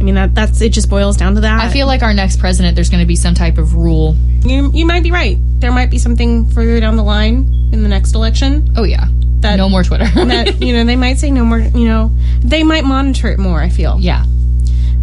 [0.00, 0.70] I mean that that's it.
[0.70, 1.60] Just boils down to that.
[1.60, 4.14] I feel like our next president, there's going to be some type of rule.
[4.44, 5.38] you you might be right.
[5.60, 9.06] There might be something further down the line in the next election Oh yeah,
[9.40, 10.04] that no more Twitter.
[10.14, 11.58] that you know they might say no more.
[11.58, 13.60] You know they might monitor it more.
[13.60, 13.98] I feel.
[14.00, 14.24] yeah,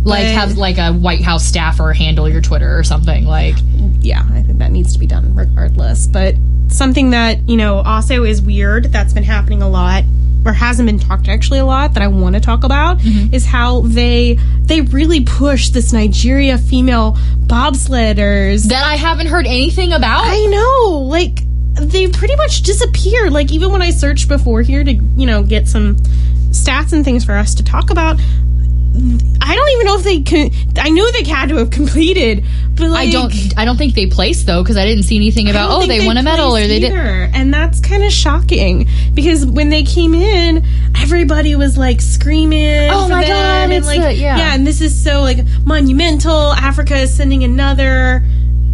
[0.03, 3.25] like But- have like a White House staffer handle your Twitter or something.
[3.25, 3.55] Like
[3.99, 6.07] yeah, I think that needs to be done regardless.
[6.07, 6.35] But
[6.69, 10.03] something that, you know, also is weird that's been happening a lot
[10.45, 13.33] or hasn't been talked actually a lot that I want to talk about mm-hmm.
[13.33, 17.13] is how they they really push this Nigeria female
[17.47, 18.67] bobsledders.
[18.69, 20.23] that I haven't heard anything about.
[20.25, 21.39] I know, like
[21.73, 23.33] they pretty much disappeared.
[23.33, 25.97] Like even when I searched before here to, you know, get some
[26.51, 28.19] stats and things for us to talk about,
[29.41, 30.49] I don't even know if they can.
[30.77, 33.33] I knew they had to have completed, but like I don't.
[33.57, 35.69] I don't think they placed though because I didn't see anything about.
[35.71, 36.91] Oh, think they, won a medal or they did.
[36.93, 40.65] and that's kind of shocking because when they came in,
[40.97, 42.89] everybody was like screaming.
[42.89, 44.53] Oh my God, And it's like, the- yeah.
[44.53, 46.53] and this is so like monumental.
[46.53, 48.25] Africa is sending another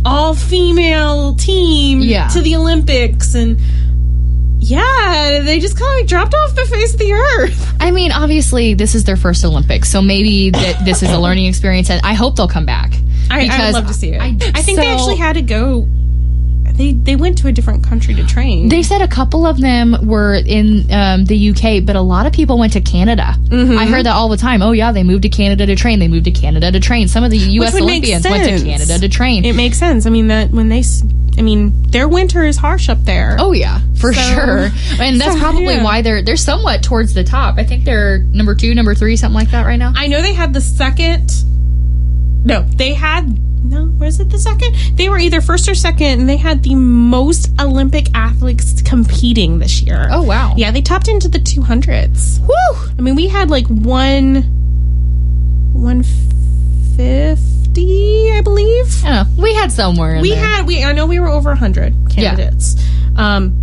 [0.06, 2.28] all female team Yeah.
[2.30, 3.60] to the Olympics, and
[4.64, 7.74] yeah, they just kind of like dropped off the face of the earth.
[7.80, 11.48] I mean, obviously, this is their first Olympics, so maybe that this is a learning
[11.48, 12.94] experience, and I hope they'll come back.
[13.32, 14.22] I, I would love to see it.
[14.22, 15.88] I- I, think they actually had to go.
[16.74, 18.70] They they went to a different country to train.
[18.70, 22.34] They said a couple of them were in um, the UK, but a lot of
[22.34, 23.36] people went to Canada.
[23.38, 23.78] Mm-hmm.
[23.78, 24.62] I heard that all the time.
[24.62, 26.00] Oh yeah, they moved to Canada to train.
[26.00, 27.08] They moved to Canada to train.
[27.08, 27.76] Some of the U.S.
[27.76, 28.64] Olympians went to.
[28.66, 29.44] Canada to train.
[29.44, 30.06] It makes sense.
[30.06, 30.84] I mean that when they,
[31.42, 33.36] I mean their winter is harsh up there.
[33.40, 34.70] Oh yeah, for So- sure.
[35.00, 35.84] And that's so, probably yeah.
[35.84, 37.58] why they're they're somewhat towards the top.
[37.58, 39.92] I think they're number two, number three, something like that right now.
[39.96, 41.32] I know they had the second.
[42.46, 43.86] No, they had no.
[43.98, 44.76] Was it the second?
[44.98, 49.82] They were either first or second, and they had the most Olympic athletes competing this
[49.82, 50.10] year.
[50.12, 50.54] Oh wow.
[50.58, 52.40] yeah, they topped into the two hundreds.
[52.42, 52.90] Woo!
[53.00, 54.44] I mean, we had like one,
[55.74, 56.04] one
[57.74, 58.86] fifty, I believe.
[59.06, 59.26] I.
[59.38, 60.46] We had somewhere in we there.
[60.46, 62.76] had we i know we were over 100 candidates
[63.16, 63.54] um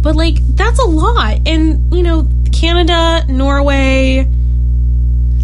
[0.00, 4.26] but like that's a lot and you know canada norway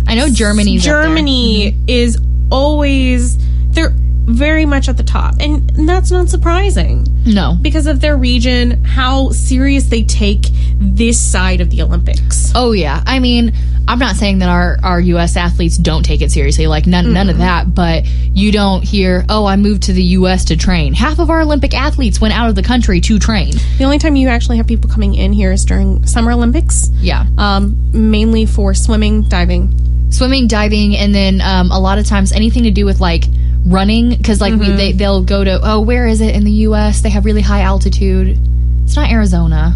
[0.07, 0.95] I know Germany's up there.
[1.03, 1.09] Mm-hmm.
[1.09, 2.19] germany is
[2.53, 3.39] always
[3.73, 3.95] they're
[4.27, 7.57] very much at the top and that's not surprising No.
[7.61, 10.47] because of their region how serious they take
[10.79, 13.03] this side of the olympics Oh yeah.
[13.05, 13.53] I mean,
[13.89, 17.29] I'm not saying that our, our US athletes don't take it seriously, like none none
[17.29, 21.19] of that, but you don't hear, "Oh, I moved to the US to train." Half
[21.19, 23.55] of our Olympic athletes went out of the country to train.
[23.79, 27.27] the only time you actually have people coming in here is during summer olympics Yeah.
[27.39, 29.75] um mainly for swimming diving
[30.17, 33.25] Swimming, diving, and then um, a lot of times anything to do with like
[33.67, 37.01] running because like we, they they'll go to oh where is it in the U.S.
[37.01, 38.39] They have really high altitude.
[38.85, 39.75] It's not Arizona,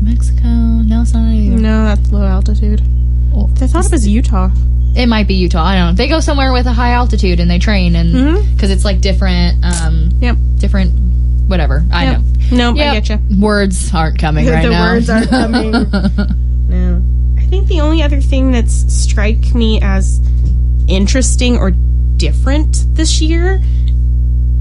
[0.00, 0.46] Mexico.
[0.46, 1.56] No, it's not either.
[1.56, 2.80] No, that's low altitude.
[3.32, 4.50] Well, I thought it was Utah.
[4.96, 5.62] It might be Utah.
[5.62, 5.94] I don't know.
[5.94, 8.12] They go somewhere with a high altitude and they train and
[8.54, 10.36] because it's like different, um, Yep.
[10.58, 10.92] different,
[11.48, 11.84] whatever.
[11.92, 12.18] I Yep.
[12.20, 12.26] know.
[12.56, 13.04] No, I Yep.
[13.04, 13.40] get you.
[13.40, 14.92] Words aren't coming right the now.
[14.92, 15.72] words aren't coming.
[17.50, 20.20] think the only other thing that's strike me as
[20.88, 21.72] interesting or
[22.16, 23.60] different this year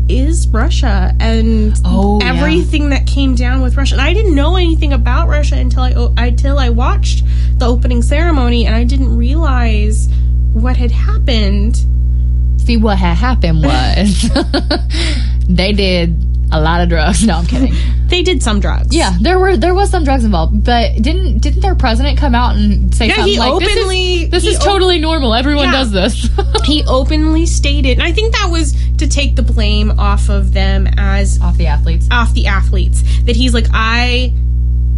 [0.08, 2.34] is Russia and Oh, yeah.
[2.34, 3.94] everything that came down with Russia.
[3.96, 7.24] And I didn't know anything about Russia until I o- until I watched
[7.60, 10.10] the opening ceremony, and I didn't realize
[10.54, 11.78] what had happened.
[12.58, 14.30] See, what had happened was
[15.48, 16.16] they did
[16.52, 17.26] a lot of drugs.
[17.28, 17.74] No, I'm kidding.
[18.08, 18.96] They did some drugs.
[18.96, 22.56] Yeah, there were there was some drugs involved, but didn't didn't their president come out
[22.56, 25.36] and say Yeah, something he like this openly- is, this is op- totally normal.
[25.36, 25.72] Everyone Yeah.
[25.74, 26.28] does this.
[26.66, 30.88] he openly stated, and I think that was to take the blame off of them
[30.98, 32.08] as Off the athletes.
[32.12, 33.04] off the athletes.
[33.26, 34.34] That he's like, I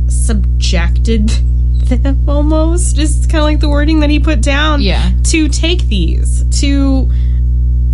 [0.07, 2.95] subjected them almost.
[2.95, 4.81] Just kind of like the wording that he put down.
[4.81, 5.11] Yeah.
[5.25, 7.11] To take these to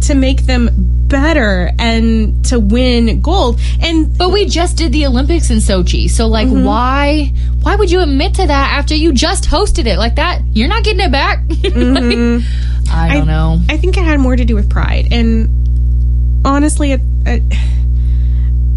[0.02, 3.60] to make them better and to win gold.
[3.82, 6.64] And But we just did the Olympics in Sochi, so like, Mm-hmm.
[6.66, 10.42] why why would you admit to that after you just hosted it like that?
[10.54, 11.44] You're not getting it back.
[12.88, 13.60] Like, I don't know.
[13.70, 15.10] I think it had more to do with pride.
[15.12, 17.44] And honestly, it, it,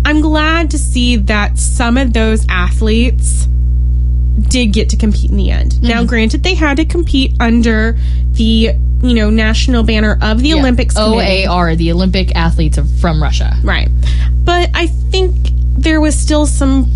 [0.04, 3.46] I'm glad to see that some of those athletes
[4.48, 5.72] did get to compete in the end.
[5.74, 5.86] Mm-hmm.
[5.86, 7.96] Now, granted, they had to compete under
[8.32, 8.70] the
[9.02, 11.46] you know national banner of the Olympics Committee.
[11.46, 13.56] OAR, the Olympic athletes of, from Russia.
[13.64, 13.88] right?
[14.44, 15.34] But I think
[15.76, 16.90] there was still some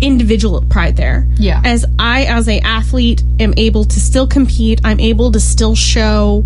[0.00, 1.26] individual pride there.
[1.36, 1.60] Yeah.
[1.64, 4.80] As I, as a athlete, am able to still compete.
[4.84, 6.44] I'm able to still show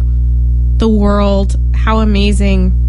[0.79, 2.81] the world how amazing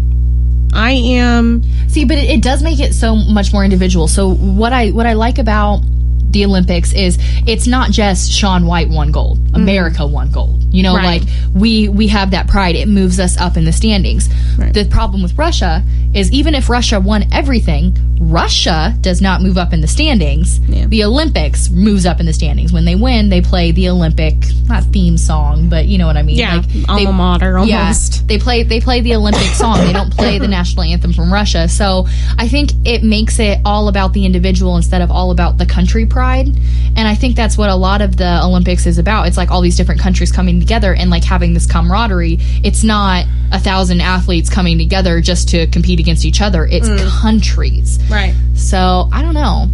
[0.74, 1.62] I am.
[1.88, 4.08] See, but it, it does make it so much more individual.
[4.08, 5.82] So what I what I like about
[6.30, 9.38] the Olympics is it's not just Shaun White won gold.
[9.54, 10.62] America won gold.
[10.72, 11.04] You know, Mm-hmm.
[11.06, 11.20] Right.
[11.22, 12.74] like we we have that pride.
[12.76, 14.28] It moves us up in the standings.
[14.58, 14.72] Right.
[14.74, 15.82] The problem with Russia
[16.14, 20.58] is even if Russia won everything, Russia does not move up in the standings.
[20.60, 20.86] Yeah.
[20.86, 22.72] The Olympics moves up in the standings.
[22.72, 24.34] When they win, they play the Olympic
[24.66, 26.36] not theme song, but you know what I mean.
[26.36, 28.26] Yeah, Like alma they- mater almost.
[28.28, 29.78] they play they play the Olympic song.
[29.78, 31.68] They don't play the national anthem from Russia.
[31.68, 32.06] So
[32.38, 36.04] I think it makes it all about the individual instead of all about the country
[36.16, 36.48] pride.
[36.96, 39.26] And I think that's what a lot of the Olympics is about.
[39.28, 42.38] It's like all these different countries coming together and like having this camaraderie.
[42.64, 46.64] It's not a thousand athletes coming together just to compete against each other.
[46.64, 46.88] It's
[47.20, 47.98] countries.
[48.10, 48.34] Right.
[48.54, 49.68] So I don't know.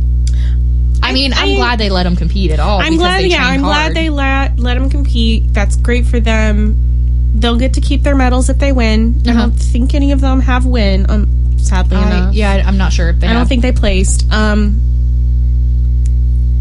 [1.00, 2.80] I mean, I, am glad they let them compete at all.
[2.80, 3.22] I'm glad.
[3.22, 5.54] they Yeah, I'm glad they let let them compete.
[5.54, 6.76] That's great for them.
[7.36, 9.22] They'll get to keep their medals if they win.
[9.26, 9.40] I Uh-huh.
[9.42, 11.08] don't think any of them have win.
[11.08, 11.28] Um,
[11.58, 13.28] sadly I, enough, yeah, I'm not sure if they.
[13.28, 14.30] I don't think they placed.
[14.32, 14.80] Um,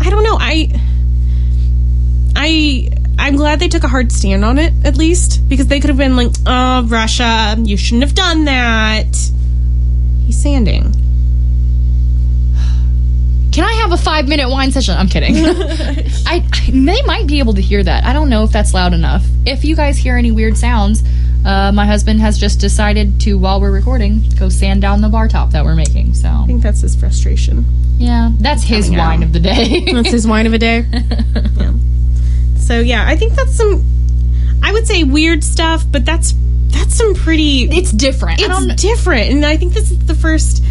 [0.02, 0.38] I don't know.
[0.40, 0.72] I,
[2.36, 5.90] I, I'm glad they took a hard stand on it at least because they could
[5.90, 9.16] have been like, "Oh, Russia, you shouldn't have done that."
[10.26, 10.96] He's sanding.
[13.52, 14.96] Can I have a five minute wine session?
[14.98, 15.36] I'm kidding.
[15.38, 18.04] I, I they might be able to hear that.
[18.06, 19.24] I don't know if that's loud enough.
[19.46, 21.04] If you guys hear any weird sounds,
[21.46, 25.28] uh, my husband has just decided to, while we're recording, go sand down the bar
[25.28, 26.14] top that we're making.
[26.14, 27.66] So I think that's his frustration.
[27.98, 29.08] yeah, that's his Coming out.
[29.08, 29.86] wine of the day.
[29.94, 30.86] That's his wine of a day.
[31.58, 31.74] yeah.
[32.58, 33.84] So yeah, I think that's some.
[34.64, 36.34] I would say weird stuff, but that's
[36.68, 37.64] that's some pretty.
[37.64, 38.40] it's different.
[38.42, 40.64] It's different, and I think this is the first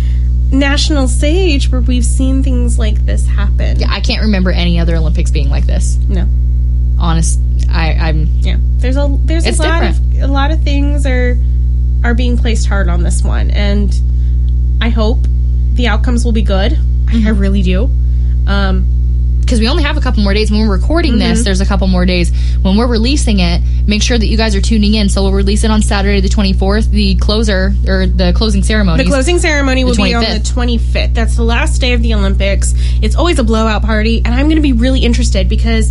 [0.52, 3.78] national stage where we've seen things like this happen.
[3.80, 5.96] Yeah, I can't remember any other Olympics being like this.
[6.08, 6.26] No.
[6.98, 7.38] Honest,
[7.70, 8.26] I, I'm.
[8.40, 8.56] Yeah.
[8.76, 11.36] There's a there's a lot of a lot of things are
[12.04, 13.92] are being placed hard on this one, and
[14.80, 15.18] I hope
[15.74, 16.78] the outcomes will be good.
[17.08, 17.90] I, I really do.
[18.46, 18.86] Um,
[19.40, 20.48] because we only have a couple more days.
[20.52, 21.18] When we're recording Mm-hmm.
[21.30, 22.30] this, there's a couple more days.
[22.62, 25.08] When we're releasing it, make sure that you guys are tuning in.
[25.08, 26.88] So we'll release it on Saturday the 24th.
[26.90, 29.02] The closer or the closing ceremony.
[29.02, 30.78] The closing ceremony will be on the 25th.
[30.78, 31.14] 25th.
[31.14, 32.74] That's the last day of the Olympics.
[33.02, 35.90] It's always a blowout party, and I'm going to be really interested because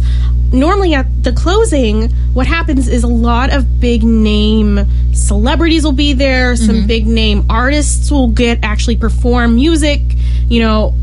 [0.51, 4.79] normally at the closing, what happens is a lot of big name
[5.13, 10.01] celebrities will be there, some big name artists will get actually perform music.
[10.47, 10.95] You know,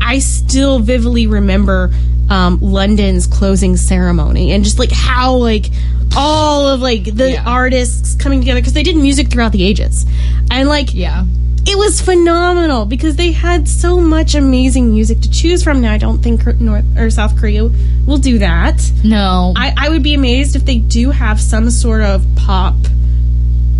[0.00, 1.90] I still vividly remember
[2.28, 5.66] um, London's closing ceremony and just like how like
[6.16, 7.44] all of like the Yeah.
[7.46, 10.04] artists coming together because they did music throughout the ages
[10.50, 11.24] and like yeah.
[11.64, 15.80] It was phenomenal because they had so much amazing music to choose from.
[15.80, 17.64] Now I don't think North or South Korea
[18.06, 18.82] will do that.
[19.04, 19.52] No.
[19.56, 22.74] I, I would be amazed if they do have some sort of pop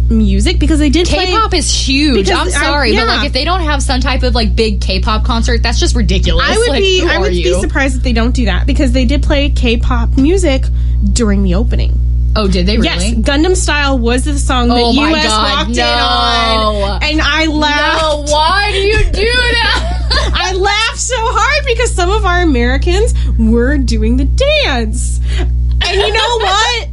[0.08, 2.30] music because they did play- K-pop is huge.
[2.30, 3.00] I'm I- sorry, yeah.
[3.00, 5.96] but like if they don't have some type of like big K-pop concert, that's just
[5.96, 6.44] ridiculous.
[6.46, 9.04] I would Like, be I would be surprised if they don't do that because they
[9.06, 10.64] did play K-pop music
[11.12, 11.98] during the opening.
[12.34, 12.86] Oh, did they really?
[13.08, 15.82] Yes, Gangnam Style was the song that Oh my US God, walked no.
[15.84, 18.02] in on, and I laughed.
[18.02, 19.98] No, why do you do that?
[20.34, 25.20] I laughed so hard because some of our Americans were doing the dance.
[25.38, 26.88] And you know what?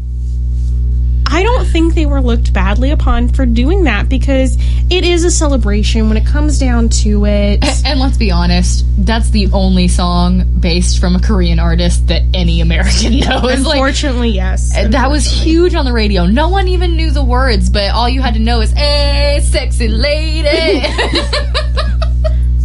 [1.32, 4.58] I don't think they were looked badly upon for doing that because
[4.90, 7.64] it is a celebration when it comes down to it.
[7.86, 12.62] And let's be honest, that's the only song based from a Korean artist that any
[12.62, 13.44] American knows.
[13.66, 14.76] Like, Unfortunately, yes.
[14.76, 16.26] Eh, that was huge on the radio.
[16.26, 19.88] No one even knew the words, but all you had to know is, hey, sexy
[19.88, 20.50] lady.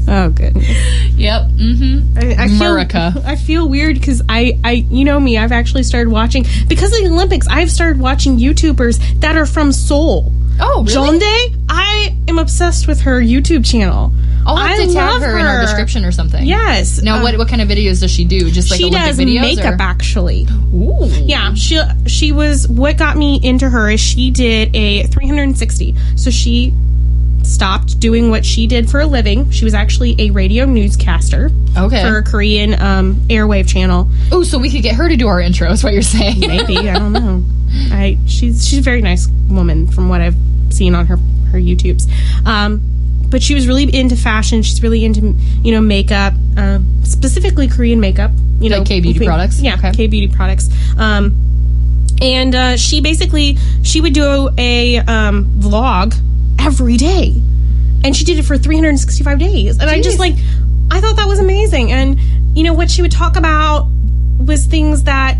[0.06, 0.68] Oh goodness.
[1.14, 1.42] yep.
[1.50, 2.18] Mm-hmm.
[2.18, 3.12] I, I feel, America.
[3.24, 5.38] I feel weird because I, I, you know me.
[5.38, 7.46] I've actually started watching because of the Olympics.
[7.48, 10.32] I've started watching YouTubers that are from Seoul.
[10.60, 11.18] Oh, really?
[11.18, 14.12] Jondae, I am obsessed with her YouTube channel.
[14.46, 16.44] I'll have I to tag love her, in our description or something.
[16.44, 17.02] Yes.
[17.02, 18.50] Now, what what kind of videos does she do?
[18.50, 19.40] Just like she Olympic does videos?
[19.40, 19.82] makeup or?
[19.82, 20.46] actually.
[20.74, 21.06] Ooh.
[21.24, 25.94] Yeah, she she was what got me into her is she did a 360.
[26.16, 26.74] So she
[27.44, 29.50] stopped doing what she did for a living.
[29.50, 32.02] She was actually a radio newscaster Okay.
[32.02, 34.08] for a Korean um, airwave channel.
[34.32, 35.70] Oh, so we could get her to do our intro.
[35.70, 36.40] Is what you're saying?
[36.40, 37.42] Maybe I don't know.
[37.92, 40.36] I she's she's a very nice woman from what I've
[40.70, 41.16] seen on her
[41.52, 42.08] her YouTubes.
[42.46, 42.80] Um,
[43.28, 44.62] but she was really into fashion.
[44.62, 48.30] She's really into you know makeup, uh, specifically Korean makeup.
[48.60, 49.60] You know, Like K-beauty products?
[49.60, 49.90] Yeah, Okay.
[49.92, 50.70] K beauty products.
[50.96, 51.34] Um,
[52.22, 56.14] and uh, she basically she would do a um, vlog
[56.64, 57.34] every day,
[58.02, 59.78] and she did it for 365 days.
[59.78, 60.34] And I just like
[60.90, 61.92] I thought that was amazing.
[61.92, 62.18] And
[62.56, 63.88] you know what she would talk about
[64.38, 65.38] was things that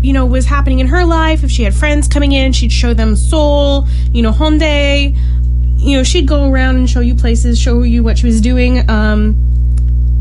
[0.00, 1.44] you know was happening in her life.
[1.44, 5.16] If she had friends coming in, she'd show them Seoul, you know Hyundai.
[5.78, 8.88] You know, she'd go around and show you places, show you what she was doing.
[8.90, 9.34] Um,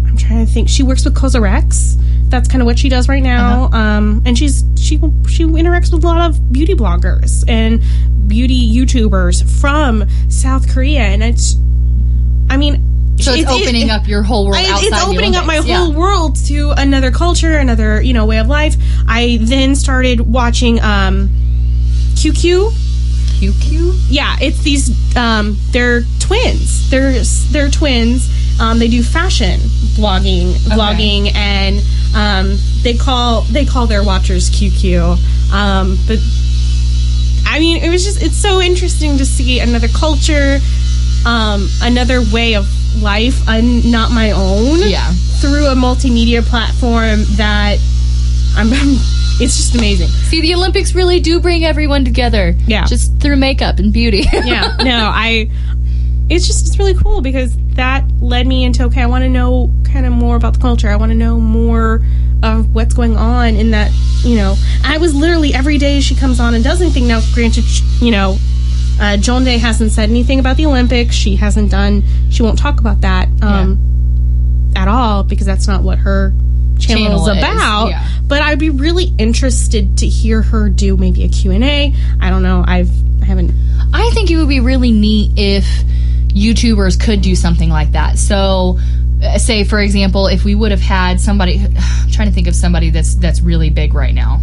[0.07, 0.69] I'm trying to think.
[0.69, 2.01] She works with COSRX.
[2.29, 3.65] That's kind of what she does right now.
[3.65, 3.77] Uh-huh.
[3.77, 7.81] Um, and she's she she interacts with a lot of beauty bloggers and
[8.27, 11.55] beauty YouTubers from South Korea, and it's.
[12.51, 15.35] I mean, So it's it- it- opening up your whole world I- outside it's opening
[15.35, 15.87] up my whole Yeah.
[15.89, 18.75] world to another culture, another you know way of life.
[19.07, 21.29] I then started watching um,
[22.15, 22.71] QQ.
[23.39, 23.95] QQ.
[24.09, 25.15] Yeah, it's these.
[25.15, 26.89] Um, they're twins.
[26.89, 27.21] They're
[27.51, 28.29] they're twins.
[28.59, 29.59] Um, they do fashion
[29.95, 31.81] blogging, vlogging, and
[32.15, 35.17] um, they call they call their watchers QQ.
[35.53, 36.19] Um, but
[37.45, 40.59] I mean, it was just it's so interesting to see another culture,
[41.25, 42.67] um, another way of
[43.01, 45.11] life, un, not my own Yeah.
[45.41, 47.77] through a multimedia platform that
[48.55, 48.67] I'm.
[49.41, 50.07] it's just amazing.
[50.07, 52.55] See, the Olympics really do bring everyone together.
[52.67, 52.85] Yeah.
[52.85, 54.23] Just through makeup and beauty.
[54.33, 55.49] yeah no i
[56.29, 59.71] it's just it's really cool because that led me into okay i want to know
[59.91, 62.01] kind of more about the culture i want to know more
[62.43, 63.91] of what's going on in that
[64.23, 67.63] you know i was literally every day she comes on and does anything now granted
[68.01, 68.37] you know
[69.01, 71.15] uh, Joan Day hasn't said anything about the Olympics.
[71.15, 72.03] She hasn't done.
[72.29, 73.79] She won't talk about that um,
[74.75, 76.33] at all because that's not what her
[76.79, 77.87] channel, Channel is is, about.
[77.87, 78.07] yeah.
[78.27, 81.93] But I'd be really interested to hear her do maybe a Q and A.
[82.19, 82.63] I don't know.
[82.67, 83.51] I've I haven't
[83.93, 85.65] I think it would be really neat if
[86.29, 88.17] YouTubers could do something like that.
[88.17, 88.79] So,
[89.37, 92.89] say for example, if we would have had somebody, I'm trying to think of somebody
[92.89, 94.41] that's that's really big right now.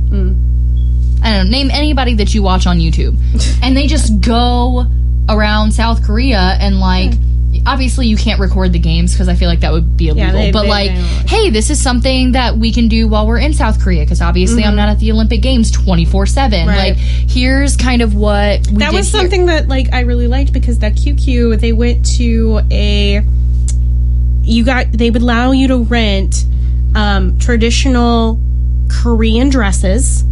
[1.23, 1.51] I don't know.
[1.51, 3.17] Name anybody that you watch on YouTube,
[3.63, 4.87] and they just go
[5.29, 7.13] around South Korea and like.
[7.65, 10.31] Obviously, you can't record the games because I feel like that would be illegal.
[10.33, 13.39] they- but they- like, they hey, this is something that we can do while we're
[13.39, 16.59] in South Korea because obviously I'm not at the Olympic Games 24 seven.
[16.61, 16.69] Mm-hmm.
[16.69, 16.95] Right.
[16.97, 19.21] Like, here's kind of what we that was here.
[19.23, 23.25] something that like I really liked because that QQ they went to a
[24.47, 26.45] you got they would allow you to rent
[26.95, 28.41] um, traditional
[28.89, 30.25] Korean dresses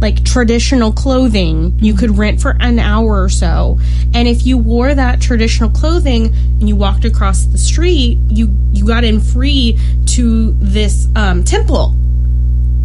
[0.00, 1.78] like traditional clothing.
[1.78, 3.78] You could rent for an hour or so.
[4.14, 8.86] And if you wore that traditional clothing and you walked across the street you you
[8.86, 11.94] got in free to this um, temple.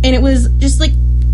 [0.04, 0.92] And it was just like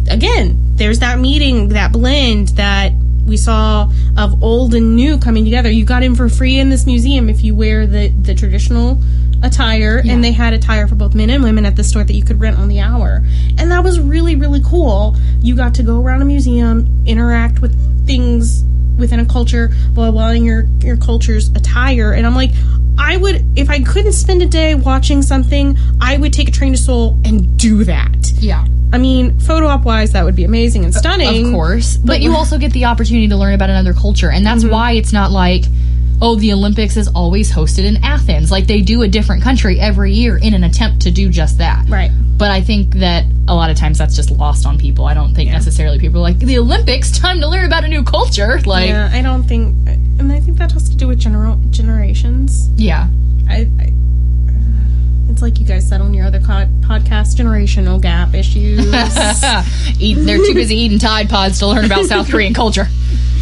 [0.10, 2.92] again there's that meeting that blend that
[3.26, 5.70] we saw of old and new coming together.
[5.72, 9.02] You got in for free in this museum if you wear the the traditional
[9.44, 12.24] attire and they had attire for both men and women at the store that you
[12.24, 13.24] could rent on the hour
[13.58, 17.74] and that was really really cool you got to go around a museum interact with
[18.06, 18.64] things
[18.98, 22.52] within a culture while wearing your your culture's attire and i'm like
[23.00, 26.72] i would if i couldn't spend a day watching something i would take a train
[26.74, 28.66] to seoul and do that Yeah.
[28.94, 31.46] I mean, photo op wise, that would be amazing and stunning.
[31.48, 31.96] Of course.
[31.96, 34.30] But, you also get the opportunity to learn about another culture.
[34.30, 34.74] And that's Mm-hmm.
[34.74, 35.64] why it's not like,
[36.22, 38.52] oh, the Olympics is always hosted in Athens.
[38.52, 41.90] Like they do a different country every year in an attempt to do just that.
[41.90, 42.12] Right.
[42.38, 45.06] But I think that a lot of times that's just lost on people.
[45.06, 48.04] I don't think necessarily people are like, the Olympics, time to learn about a new
[48.04, 48.60] culture.
[48.66, 49.10] Like, yeah.
[49.10, 52.70] Yeah, I don't think, and I think that has to do with general generations.
[53.50, 53.92] I, I
[55.30, 58.80] It's like you guys said on your other co- podcast, generational gap issues.
[60.00, 62.88] Eat, they're too busy eating Tide Pods to learn about South Korean culture.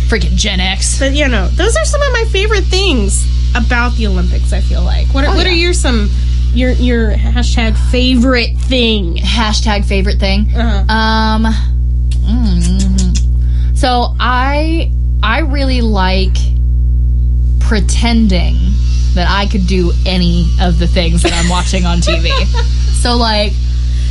[0.10, 0.98] Freaking Gen X.
[1.00, 4.52] but you know, those are some of my favorite things about the Olympics.
[4.54, 5.08] I feel like.
[5.14, 6.10] What are, Oh, what are your some
[6.54, 9.18] your your hashtag favorite thing?
[9.18, 10.48] Hashtag favorite thing.
[10.56, 10.92] Uh-huh.
[10.94, 11.44] Um,
[12.24, 14.92] mm, so I
[15.22, 16.36] I really like
[17.60, 18.56] pretending
[19.14, 22.30] that I could do any of the things that I'm watching on TV.
[23.02, 23.54] so like,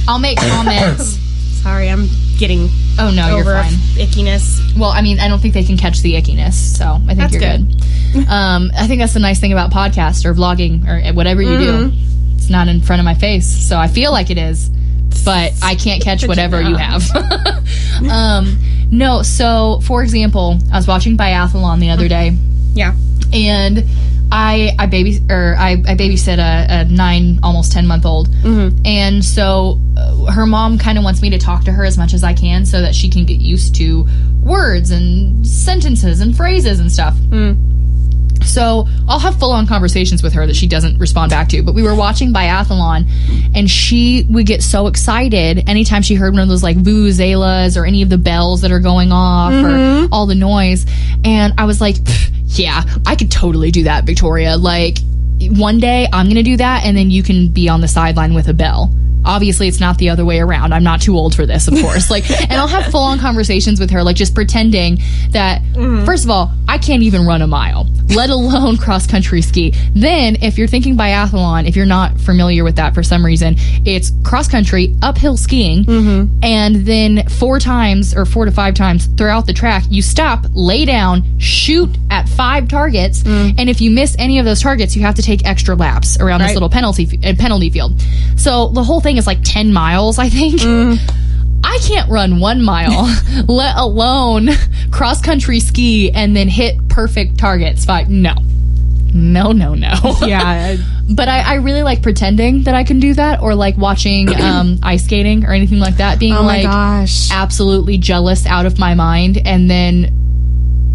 [0.06, 1.18] I'll make comments.
[1.62, 3.72] Sorry, I'm getting Oh no, over you're fine.
[3.96, 4.76] ickiness.
[4.78, 7.32] Well, I mean, I don't think they can catch the ickiness, so I think That's
[7.34, 8.28] you're good.
[8.28, 11.92] um, I think that's the nice thing about podcast or vlogging or whatever you do.
[12.36, 14.68] It's not in front of my face, so I feel like it is,
[15.24, 17.02] but I can't catch whatever you have.
[18.10, 18.58] um,
[18.90, 22.36] no, so for example, I was watching biathlon the other day,
[22.74, 22.94] Yeah.
[23.32, 23.84] and
[24.30, 28.78] I I baby or I, I babysit a, a nine almost ten month old, mm-hmm.
[28.84, 32.12] and so uh, her mom kind of wants me to talk to her as much
[32.14, 34.06] as I can so that she can get used to
[34.42, 37.16] words and sentences and phrases and stuff.
[37.16, 37.52] Hmm.
[38.44, 41.62] So I'll have full on conversations with her that she doesn't respond back to.
[41.62, 43.08] But we were watching biathlon,
[43.54, 47.84] and she would get so excited anytime she heard one of those like vuvuzelas or
[47.84, 50.12] any of the bells that are going off or mm-hmm.
[50.12, 50.86] all the noise.
[51.24, 54.56] And I was like, "Pff, yeah, I could totally do that, Victoria.
[54.56, 54.98] Like
[55.40, 58.48] one day I'm gonna do that, and then you can be on the sideline with
[58.48, 58.92] a bell.
[59.24, 60.72] Obviously, it's not the other way around.
[60.72, 62.10] I'm not too old for this, of course.
[62.10, 64.98] Like, and I'll have full on conversations with her, like just pretending
[65.30, 66.04] that, mm-hmm.
[66.04, 69.72] first of all, I can't even run a mile, let alone cross country ski.
[69.94, 74.12] Then, if you're thinking biathlon, if you're not familiar with that for some reason, it's
[74.22, 76.38] cross country, uphill skiing, mm-hmm.
[76.42, 80.84] and then four times or four to five times throughout the track, you stop, lay
[80.84, 83.54] down, shoot at five targets, mm.
[83.58, 86.40] and if you miss any of those targets, you have to take extra laps around
[86.40, 88.00] this little penalty uh, penalty field.
[88.36, 90.60] So the whole thing is like ten miles, I think.
[91.64, 93.04] I can't run one mile,
[93.48, 94.50] let alone
[94.90, 97.84] cross country ski and then hit perfect targets.
[97.84, 98.34] But no,
[99.12, 100.16] no, no, no.
[100.26, 100.76] Yeah.
[101.10, 104.78] But I, I really like pretending that I can do that, or like watching um,
[104.82, 106.18] ice skating or anything like that.
[106.18, 107.30] Being oh my like gosh.
[107.32, 110.14] absolutely jealous out of my mind, and then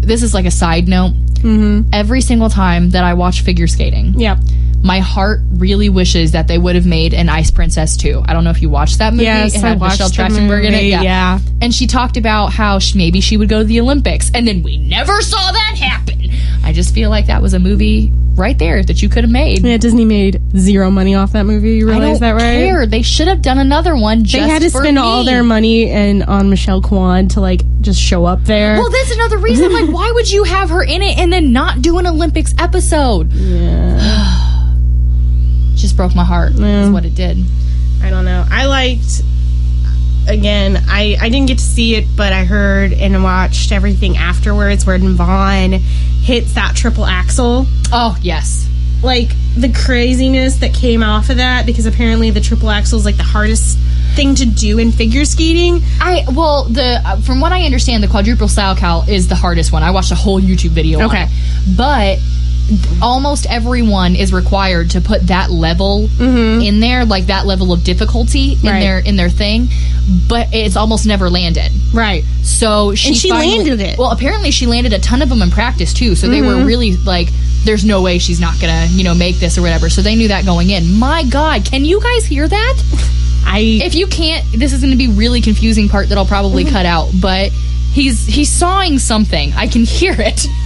[0.04, 1.12] this is like a side note.
[1.44, 1.90] Mm-hmm.
[1.92, 4.38] Every single time that I watch figure skating, Yeah.
[4.82, 8.22] my heart really wishes that they would have made an Ice Princess too.
[8.26, 9.24] I don't know if you watched that movie.
[9.24, 10.76] Yes, I had watched Michelle Trachtenberg in it.
[10.76, 11.38] movie, yeah.
[11.60, 14.62] and she talked about how sh maybe she would go to the Olympics, and then
[14.62, 16.30] we never saw that happen.
[16.64, 19.64] I just feel like that was a movie right there that you could have made.
[19.64, 21.76] Yeah, Disney made zero money off that movie.
[21.76, 22.56] You I realize don't that, right?
[22.66, 22.86] care.
[22.86, 24.24] They should have done another one.
[24.24, 27.62] Just They had to for spend all their money and on Michelle Kwan to like
[27.80, 28.74] just show up there.
[28.74, 29.72] Well, that's another reason.
[29.72, 33.32] Like, why would you have her in it and then not do an Olympics episode?
[33.32, 34.74] yeah.
[35.74, 36.52] Just broke my heart.
[36.52, 36.84] Yeah.
[36.84, 37.38] Is what it did.
[38.02, 38.44] I don't know.
[38.50, 39.22] I liked
[40.28, 44.86] again, I, I didn't get to see it, but I heard and watched everything afterwards
[44.86, 45.80] where Vaughn
[46.24, 47.66] hits that triple axel.
[47.92, 48.68] Oh yes.
[49.02, 53.18] Like the craziness that came off of that because apparently the triple axle is like
[53.18, 53.78] the hardest
[54.14, 55.82] thing to do in figure skating.
[56.00, 59.70] I well the uh, from what I understand the quadruple style cal is the hardest
[59.72, 59.82] one.
[59.82, 61.26] I watched a whole YouTube video on Okay.
[61.76, 62.18] But
[63.02, 68.52] almost everyone is required to put that level in there, like that level of difficulty
[68.52, 68.66] in Mm-hmm.
[68.66, 68.80] Right.
[68.80, 69.68] their in their thing.
[70.28, 71.70] But it's almost never landed.
[71.92, 72.24] Right.
[72.42, 73.92] So she And she finally- landed it.
[73.92, 74.00] Mm-hmm.
[74.00, 76.14] Well, apparently she landed a ton of them in practice too.
[76.14, 77.28] So they were really like,
[77.64, 80.28] "There's no way she's not gonna, you know, make this or whatever." So they knew
[80.28, 80.98] that going in.
[80.98, 82.82] My God, can you guys hear that?
[83.46, 86.64] I If you can't, this is going to be really confusing part that I'll probably
[86.64, 87.10] cut out.
[87.20, 87.52] But
[87.92, 89.52] he's he's sawing something.
[89.54, 90.46] I can hear it.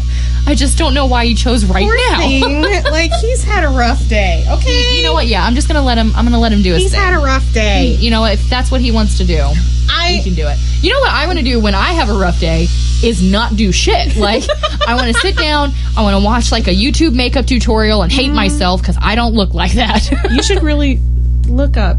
[0.49, 2.19] I just don't know why he chose right now.
[2.21, 4.47] thing, like he's had a rough day.
[4.49, 4.97] Okay.
[4.97, 5.27] You know what?
[5.27, 6.11] Yeah, I'm just gonna let him.
[6.17, 7.01] I'm gonna let him do his He's thing.
[7.01, 7.97] had a rough day.
[7.97, 8.33] you know, what?
[8.33, 10.57] if that's what he wants to do, he I can do it.
[10.81, 12.67] You know what I want to do when I have a rough day
[13.05, 14.17] is not do shit.
[14.17, 14.45] Like
[14.87, 18.11] I want to sit down, I want to watch like a YouTube makeup tutorial and
[18.11, 20.11] hate myself because I don't look like that.
[20.33, 20.99] you should really
[21.47, 21.99] look up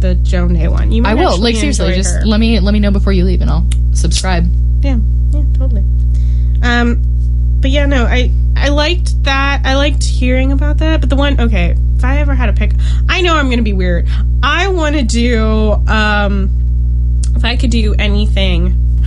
[0.00, 0.92] the Joan Day one.
[0.92, 1.38] You might I will.
[1.40, 2.26] Like seriously, just her.
[2.26, 4.44] let me let me know before you leave and I'll subscribe.
[4.82, 4.98] yeah,
[5.30, 5.82] yeah, totally.
[6.62, 7.02] Um,
[7.66, 9.62] but yeah, no, I I liked that.
[9.64, 11.00] I liked hearing about that.
[11.00, 12.70] But the one, okay, if I ever had a pick,
[13.08, 14.08] I know I'm gonna be weird.
[14.40, 16.48] I want to do um,
[17.34, 19.02] if I could do anything,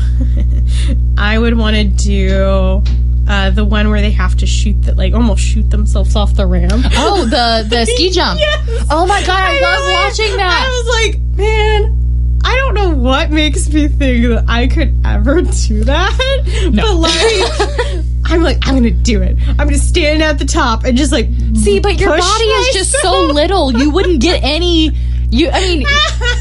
[1.17, 2.83] I would want to do.
[3.29, 6.45] Uh, the one where they have to shoot that, like almost shoot themselves off the
[6.45, 6.83] ramp.
[6.97, 8.41] Oh, the the ski jump.
[8.41, 8.87] Yes.
[8.91, 10.65] Oh my god, I, I love know, watching that.
[10.67, 11.99] I was like, man,
[12.43, 16.71] I don't know what makes me think that I could ever do that.
[16.75, 17.98] But like,
[18.29, 19.37] I'm like, I'm gonna do it.
[19.47, 22.91] I'm gonna stand at the top and just like See, but your body is just
[23.01, 23.71] so little.
[23.77, 24.91] You wouldn't get any.
[25.31, 25.85] You, I mean,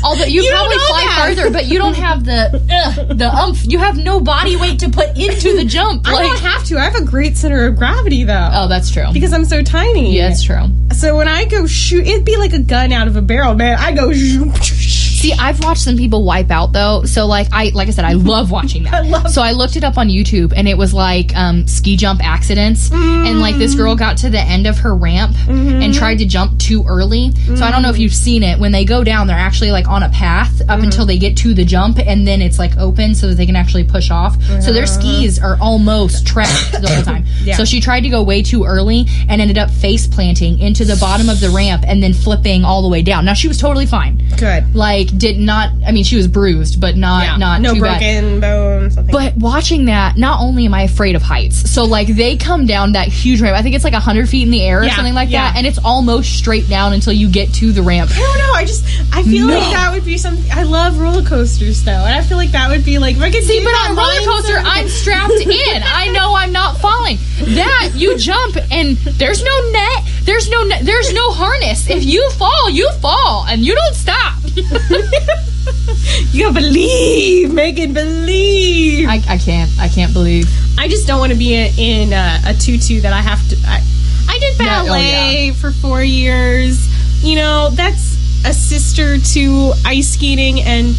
[0.03, 1.34] although you, You probably fly that.
[1.36, 3.66] farther, but you don't have the uh, the umph.
[3.66, 6.09] You have no body weight to put into the jump.
[6.09, 6.78] I don't have to.
[6.78, 8.51] I have a great center of gravity though.
[8.51, 9.05] oh, that's true.
[9.12, 10.16] Because I'm so tiny.
[10.16, 10.62] yeah, that's true.
[10.95, 13.76] So when I go shoot, it'd be like a gun out of a barrel, man.
[13.78, 14.11] I go.
[15.18, 17.02] See, I've watched some people wipe out though.
[17.02, 18.94] So like I like I said, I love watching that.
[18.94, 21.96] I love- so I looked it up on YouTube and it was like um, ski
[21.96, 22.92] jump accidents.
[22.92, 23.78] And like this mm.
[23.78, 25.92] girl got to the end of her ramp and mm-hmm.
[25.92, 27.32] tried to jump too early.
[27.56, 28.00] So I don't know if mm.
[28.00, 28.60] you've seen it.
[28.60, 30.84] When they go down, they're actually like on a path up mm-hmm.
[30.84, 33.56] until they get to the jump and then it's like open so that they can
[33.56, 34.40] actually push off.
[34.62, 34.86] So their uh.
[34.86, 37.24] skis are almost trapped the whole time.
[37.38, 37.56] Yeah.
[37.56, 40.96] So she tried to go way too early and ended up face planting into the
[40.96, 43.24] bottom of the ramp and then flipping all the way down.
[43.24, 44.74] Now she was totally fine Good.
[44.74, 48.40] like did not i mean she was bruised but not not no too bad broken
[48.40, 48.94] bones.
[48.94, 49.12] Something.
[49.12, 52.92] but watching that not only am i afraid of heights so like they come down
[52.92, 55.14] that huge ramp i think it's like 100 feet in the air or Yeah, something
[55.14, 55.50] like yeah.
[55.52, 58.52] that and it's almost straight down until you get to the ramp I don't know.
[58.54, 58.84] I just
[59.14, 59.59] I feel No.
[59.59, 60.50] like that would be something.
[60.52, 63.42] I love roller coasters though, and I feel like that would be like I could
[63.44, 65.82] See, do but that on a roller coaster, mindset- I'm strapped in.
[65.84, 67.18] I know I'm not falling.
[67.54, 71.88] That you jump and there's no net, there's no net, there's no harness.
[71.88, 74.34] If you fall, you fall, and you don't stop.
[76.32, 79.09] you gotta believe, Megan, believe.
[79.09, 80.48] I, I can't, I can't believe.
[80.78, 83.56] I just don't want to be in, in uh, a tutu that I have to.
[83.66, 83.82] I,
[84.28, 86.86] I did Yeah, oh, ballet for four years.
[87.22, 90.94] You know, that's a sister to ice skating, and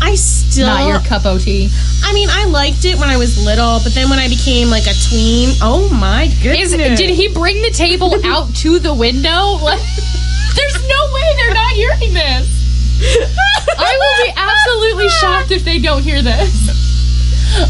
[0.00, 0.66] I still.
[0.66, 1.70] Not your cup of tea.
[2.04, 4.86] I mean, I liked it when I was little, but then when I became like
[4.86, 6.72] a tween, oh my goodness!
[6.72, 9.58] Is did he bring the table out to the window?
[9.60, 9.80] Like,
[10.56, 12.55] there's no way they're not hearing this.
[13.00, 16.84] I will be absolutely shocked if they don't hear this.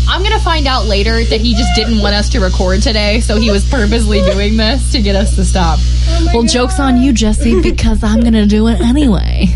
[0.09, 3.37] I'm gonna find out later that he just didn't want us to record today, so
[3.39, 5.79] he was purposely doing this to get us to stop.
[6.24, 9.47] my well, joke's on you, Jesse, because I'm gonna do it anyway.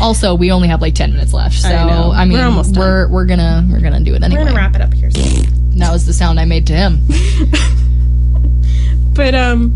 [0.00, 2.22] Also, we only have like ten minutes left, so I.
[2.22, 2.82] I, mean, We're almost done.
[2.82, 4.42] we're we're gonna we're gonna do it anyway.
[4.42, 5.10] We're gonna wrap it up here.
[5.10, 5.78] soon.
[5.78, 7.00] That was the sound I made to him.
[9.16, 9.74] But um,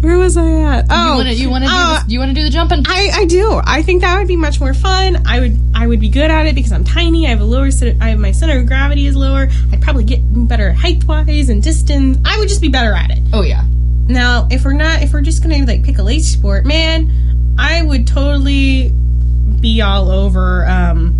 [0.00, 0.86] where was I at?
[0.88, 2.84] Oh, You want to you want to do uh, you to do the jumping?
[2.86, 3.60] I, I do.
[3.62, 5.26] I think that would be much more fun.
[5.26, 7.26] I would I would be good at it because I'm tiny.
[7.26, 9.48] I have a lower center, I have my center of gravity is lower.
[9.72, 12.18] I'd probably get better height wise and distance.
[12.24, 13.18] I would just be better at it.
[13.32, 13.64] Oh yeah.
[14.06, 17.82] Now, if we're not, if we're just gonna like pick a late sport, man, I
[17.82, 18.92] would totally
[19.60, 20.66] be all over.
[20.66, 21.12] Um,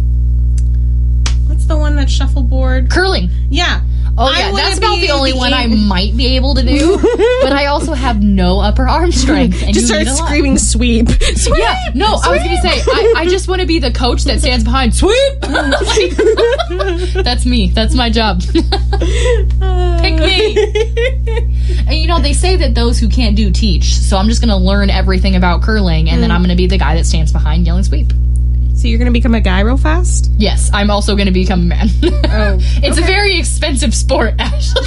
[1.47, 2.91] what's the one that's shuffleboard?
[2.91, 3.29] Curling.
[3.51, 3.83] Yeah.
[4.23, 6.99] Oh yeah, that's about the only the one I might be able to do.
[7.43, 9.63] but I also have no upper arm strength.
[9.63, 10.27] And Just you start need a lot.
[10.27, 11.09] screaming sweep.
[11.09, 11.59] Sweep.
[11.59, 14.41] Yeah, no, I was gonna say I, I just want to be the coach that
[14.41, 15.43] stands behind sweep.
[15.43, 16.17] Like,
[17.25, 17.71] that's me.
[17.71, 18.43] That's my job.
[18.53, 20.57] Pick me.
[21.87, 23.95] And you know they say that those who can't do teach.
[23.97, 26.95] So I'm just gonna learn everything about curling, and then I'm gonna be the guy
[26.97, 28.13] that stands behind yelling sweep.
[28.81, 30.31] So you're gonna become a guy real fast?
[30.39, 31.89] Yes, I'm also gonna become a man.
[32.33, 34.87] Oh, it's a very expensive sport, actually.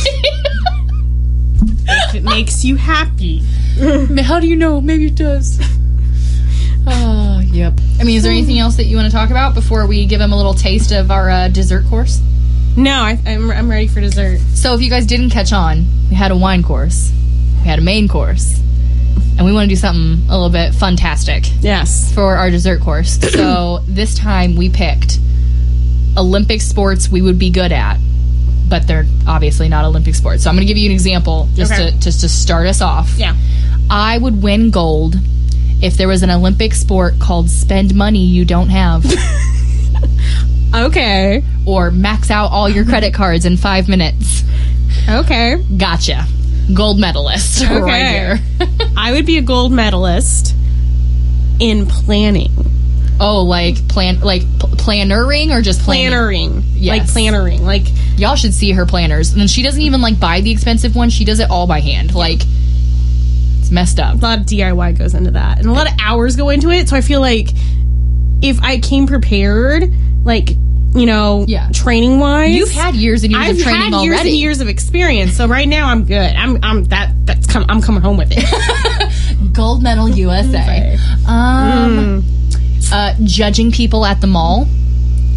[1.85, 3.43] If it makes you happy.
[4.23, 4.81] How do you know?
[4.81, 5.59] Maybe it does.
[6.87, 7.73] Oh, yep.
[7.99, 10.17] I mean, is there anything else that you want to talk about before we give
[10.17, 12.19] them a little taste of our uh, dessert course?
[12.75, 14.39] No, I, I'm I'm ready for dessert.
[14.55, 17.11] So, if you guys didn't catch on, we had a wine course,
[17.61, 18.59] we had a main course,
[19.37, 22.13] and we want to do something a little bit fantastic Yes.
[22.13, 23.17] for our dessert course.
[23.33, 25.19] So, this time we picked
[26.17, 27.97] Olympic sports we would be good at,
[28.69, 30.43] but they're obviously not Olympic sports.
[30.43, 31.91] So, I'm going to give you an example just Okay.
[31.91, 33.11] to just to start us off.
[33.17, 33.35] Yeah.
[33.89, 35.15] I would win gold
[35.81, 39.03] if there was an Olympic sport called spend money you don't have
[40.73, 41.43] Okay.
[41.65, 44.43] or max out all your credit cards in five minutes.
[45.09, 45.61] Okay.
[45.77, 46.25] Gotcha.
[46.73, 48.39] Gold medalist right here.
[48.97, 50.55] I would be a gold medalist
[51.59, 52.51] in planning.
[53.19, 56.07] oh, like plan, like plannering or just planning?
[56.09, 56.63] Plannering.
[56.73, 56.99] Yes.
[56.99, 57.63] Like plannering.
[57.63, 57.85] Like
[58.17, 59.33] Y'all should see her planners.
[59.33, 61.09] And she doesn't even like buy the expensive one.
[61.09, 62.13] She does it all by hand.
[62.13, 62.41] Like
[63.59, 64.15] it's messed up.
[64.15, 65.59] a lot of DIY goes into that.
[65.59, 66.89] And a lot of hours go into it.
[66.89, 67.49] So I feel like
[68.41, 69.91] if I came prepared,
[70.23, 70.49] like,
[70.95, 71.69] you know, Yeah.
[71.73, 72.55] training wise.
[72.55, 74.29] You've had years and years I've of training had years already.
[74.29, 76.35] and years of experience, so right now I'm good.
[76.35, 77.11] I'm, I'm that.
[77.25, 77.65] That's come.
[77.69, 78.43] I'm coming home with it.
[79.53, 80.97] Gold medal USA.
[81.25, 82.91] Um, Mm.
[82.91, 84.67] uh, judging people at the mall.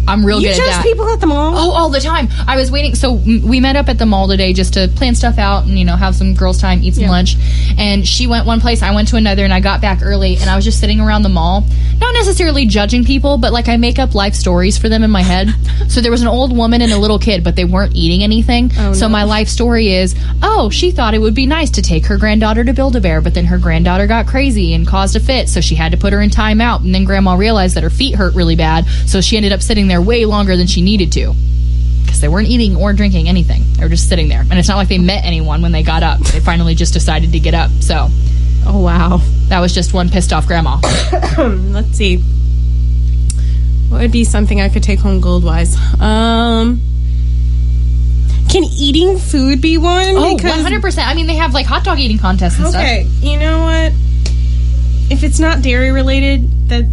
[0.09, 0.83] I'm real You good at judge that.
[0.83, 1.53] people at the mall.
[1.57, 2.29] Oh, all the time.
[2.47, 2.95] I was waiting.
[2.95, 5.83] So we met up at the mall today just to plan stuff out and you
[5.85, 7.09] know have some girls' time, eat some Yeah.
[7.11, 7.35] lunch.
[7.77, 10.37] And she went one place, I went to another, and I got back early.
[10.37, 11.65] And I was just sitting around the mall,
[11.99, 15.21] not necessarily judging people, but like I make up life stories for them in my
[15.21, 15.49] head.
[15.87, 18.71] so there was an old woman and a little kid, but they weren't eating anything.
[18.77, 19.11] Oh, so no.
[19.11, 22.63] my life story is, oh, she thought it would be nice to take her granddaughter
[22.63, 25.61] to Build a Bear, but then her granddaughter got crazy and caused a fit, so
[25.61, 26.83] she had to put her in timeout.
[26.83, 29.87] And then grandma realized that her feet hurt really bad, so she ended up sitting
[29.87, 31.33] there way longer than she needed to
[32.05, 33.63] because they weren't eating or drinking anything.
[33.73, 34.41] They were just sitting there.
[34.41, 36.19] And it's not like they met anyone when they got up.
[36.19, 37.69] They finally just decided to get up.
[37.81, 38.09] So
[38.69, 39.21] Oh wow.
[39.47, 40.77] that was just one pissed off grandma.
[41.37, 42.17] Let's see.
[43.89, 45.75] What would be something I could take home gold wise?
[46.01, 46.81] Um,
[48.49, 50.09] can eating food be one?
[50.09, 51.05] Oh, Because- 100%.
[51.07, 52.81] I mean, they have like hot dog eating contests and stuff.
[52.81, 53.93] Okay, you know what?
[55.09, 56.85] If it's not dairy related, that.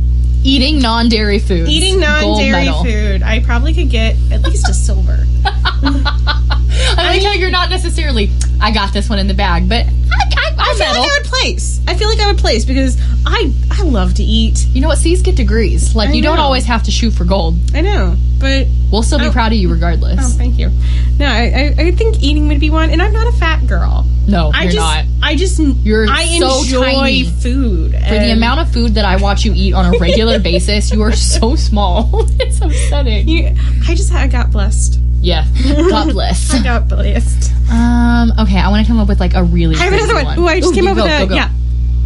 [0.46, 1.66] Eating non dairy food.
[1.70, 5.24] eating non-dairy food, I probably could get at least a silver.
[5.46, 8.28] I like how you're not necessarily,
[8.60, 11.18] I got this one in the bag, but I, I, I, I feel like I
[11.18, 11.80] would place.
[11.86, 14.66] I feel like I would place because I I love to eat.
[14.68, 14.98] you know what?
[14.98, 15.94] C's get degrees.
[15.94, 17.58] Like, I you don't always have to shoot for gold.
[17.74, 19.32] I know, but We'll still be Oh.
[19.32, 20.20] proud of you regardless.
[20.22, 20.70] oh, thank you.
[21.18, 24.06] No, I, I I think eating would be one, and I'm not a fat girl.
[24.28, 25.04] no, I you're just not.
[25.22, 29.44] I just You're I so enjoy food For the amount of food that I watch
[29.44, 32.24] you eat on a regular basis, you are so small.
[32.40, 33.26] it's upsetting.
[33.28, 33.54] you,
[33.88, 35.00] I just I got blessed.
[35.24, 35.46] Yeah.
[36.12, 36.52] Bless.
[36.52, 37.50] I got blessed.
[37.70, 38.32] Um.
[38.40, 39.74] Okay, I want to come up with like a really.
[39.76, 40.38] I have another one.
[40.38, 41.50] Ooh, I just Ooh, came up with a go, yeah.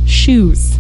[0.07, 0.79] Shoes.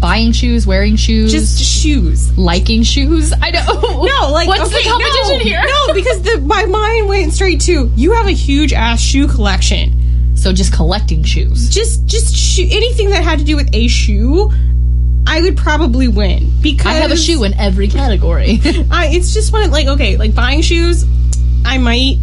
[0.00, 2.36] Buying shoes, wearing shoes, Just shoes.
[2.36, 3.32] liking shoes.
[3.32, 3.66] I don't.
[4.06, 5.62] No, like what's okay, the competition no, here?
[5.64, 10.34] No, because the my mind went straight to you have a huge ass shoe collection.
[10.36, 11.70] So just collecting shoes.
[11.70, 14.52] Just just shoe, anything that had to do with a shoe,
[15.26, 18.60] I would probably win because I have a shoe in every category.
[18.90, 21.04] I, it's just one of, like okay, like buying shoes,
[21.64, 22.18] I might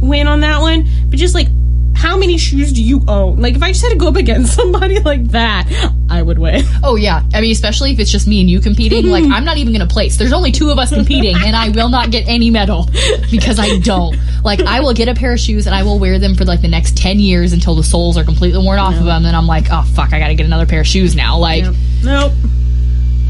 [0.00, 1.48] win on that one, but just like
[1.94, 3.38] how many shoes do you own?
[3.38, 5.68] Like if I just had to go up against somebody like that,
[6.10, 6.64] I would win.
[6.82, 7.22] oh yeah.
[7.32, 9.06] I mean, especially if it's just me and you competing.
[9.06, 10.16] Like I'm not even gonna place.
[10.16, 12.88] There's only two of us competing, and I will not get any medal
[13.30, 14.16] because I don't.
[14.42, 16.60] Like I will get a pair of shoes and I will wear them for like
[16.60, 19.24] the next ten years until the soles are completely worn off of them.
[19.24, 21.38] And I'm like, oh fuck, I gotta get another pair of shoes now.
[21.38, 21.64] Like.
[22.02, 22.32] Nope.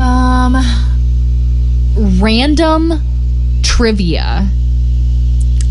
[0.00, 0.56] Um,
[2.18, 2.94] random
[3.62, 4.48] trivia,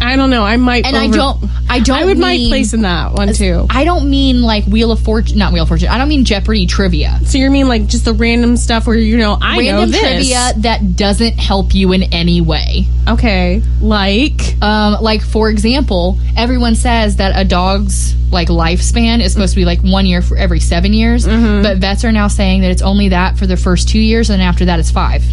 [0.02, 0.43] I don't know.
[0.43, 1.43] I might, and I don't.
[1.70, 1.97] I don't.
[1.97, 3.66] I would might place in that one too.
[3.70, 5.88] I don't mean like Wheel of Fortune, not Wheel of Fortune.
[5.89, 7.20] I don't mean Jeopardy trivia.
[7.26, 10.02] So you mean like just the random stuff where you know I know Random this.
[10.02, 12.86] trivia that doesn't help you in any way.
[13.08, 19.54] Okay, like Um, like for example, everyone says that a dog's like lifespan is supposed
[19.54, 21.64] to be like one year for every seven years, Mm-hmm.
[21.64, 24.41] but vets are now saying that it's only that for the first two years, and
[24.41, 25.24] after that it's five.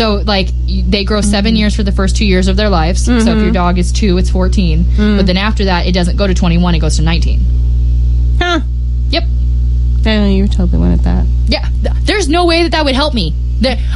[0.00, 1.56] So like they grow 7 Mm-hmm.
[1.56, 3.04] years for the first two years of their lives.
[3.04, 4.84] So if your dog is two, it's 14.
[4.84, 5.16] Mm.
[5.18, 7.40] But then after that, it doesn't go to 21; it goes to 19.
[8.40, 8.60] huh?
[9.10, 9.24] Yep.
[10.06, 11.26] I know you totally wanted that.
[11.48, 11.68] Yeah,
[12.04, 13.34] there's no way that that would help me.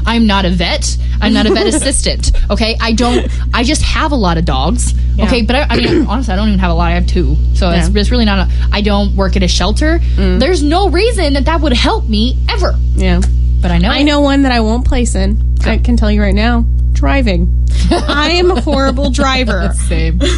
[0.07, 0.99] I'm not a vet.
[1.23, 2.33] I'm not a vet assistant.
[2.51, 3.27] Okay, I don't.
[3.55, 4.93] I just have a lot of dogs.
[5.17, 5.25] Yeah.
[5.25, 6.91] Okay, but I, I mean, honestly, I don't even have a lot.
[6.91, 8.01] I have two, so it's, Yeah.
[8.01, 8.47] it's really not.
[8.47, 10.01] A, I don't work at a shelter.
[10.17, 12.75] There's no reason that that would help me ever.
[12.95, 13.23] Yeah.
[13.65, 13.89] But I know.
[13.89, 15.57] I know one that I won't place in.
[15.65, 15.79] I oh.
[15.79, 16.67] can tell you right now.
[16.93, 17.67] Driving.
[17.91, 19.73] I am a horrible driver.
[19.89, 20.21] Same.
[20.21, 20.29] Um,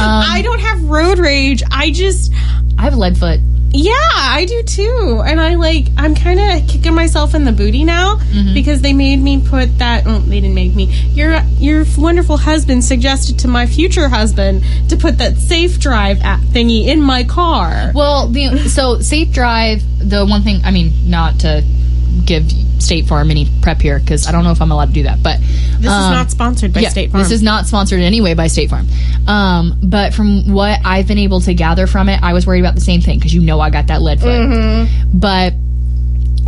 [0.00, 1.62] I don't have road rage.
[1.70, 2.32] I just
[2.78, 3.40] I have lead foot.
[3.72, 5.22] Yeah, I do too.
[5.22, 8.54] And I like I'm kind of kicking myself in the booty now mm-hmm.
[8.54, 10.86] because they made me put that oh, they didn't make me.
[11.10, 16.40] Your your wonderful husband suggested to my future husband to put that safe drive app
[16.40, 17.92] thingy in my car.
[17.94, 19.82] Well, the so safe drive.
[19.98, 20.62] The one thing.
[20.64, 21.62] I mean, not to
[22.20, 22.50] give
[22.82, 25.22] State Farm any prep here because I don't know if I'm allowed to do that,
[25.22, 27.22] but This is not sponsored by State Farm.
[27.22, 28.86] This is not sponsored in any way by State Farm.
[29.26, 32.74] Um, but from what I've been able to gather from it, I was worried about
[32.74, 34.28] the same thing because you know I got that lead foot.
[34.28, 35.18] Mm-hmm.
[35.18, 35.54] But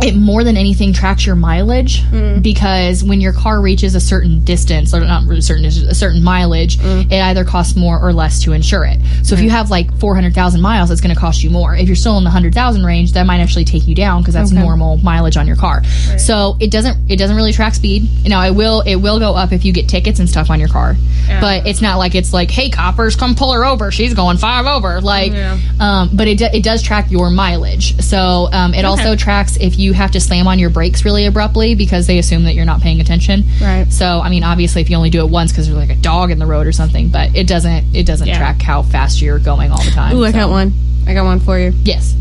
[0.01, 2.41] it more than anything tracks your mileage Mm.
[2.41, 6.77] because when your car reaches a certain distance or not really certain a certain mileage,
[6.77, 7.11] Mm.
[7.11, 8.99] it either costs more or less to insure it.
[9.21, 11.75] So if you have like 400,000 miles, it's going to cost you more.
[11.75, 14.51] If you're still in the 100,000 range, that might actually take you down because that's
[14.51, 14.59] Okay.
[14.61, 15.83] normal mileage on your car.
[16.17, 18.07] So it doesn't it doesn't really track speed.
[18.25, 20.69] Now it will it will go up if you get tickets and stuff on your
[20.69, 20.97] car.
[21.39, 23.91] But it's not like it's like, "Hey coppers, come pull her over.
[23.91, 25.57] She's going 5 over." Like Yeah.
[25.79, 27.95] um but it do, it does track your mileage.
[28.01, 31.75] So um it also tracks if you have to slam on your brakes really abruptly
[31.75, 33.43] because they assume that you're not paying attention.
[33.61, 33.85] Right.
[33.91, 36.31] So I mean obviously if you only do it once cuz there's like a dog
[36.31, 38.37] in the road or something, but it doesn't it doesn't Yeah.
[38.37, 40.15] track how fast you're going all the time.
[40.15, 40.71] Ooh, I So, got one.
[41.05, 41.73] I got one for you.
[41.83, 42.15] Yes.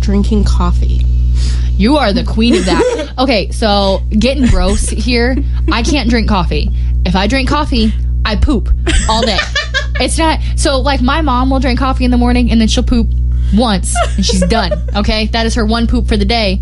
[0.00, 1.04] Drinking coffee.
[1.76, 3.12] You are the queen of that.
[3.18, 5.36] Okay, so getting gross here.
[5.72, 6.70] I can't drink coffee.
[7.06, 7.92] If I drink coffee,
[8.26, 8.68] I poop
[9.08, 9.38] all day.
[9.98, 12.82] It's not so like my mom will drink coffee in the morning and then she'll
[12.84, 13.06] poop
[13.54, 14.70] once and she's done.
[14.94, 16.60] Okay, that is her one poop for the day.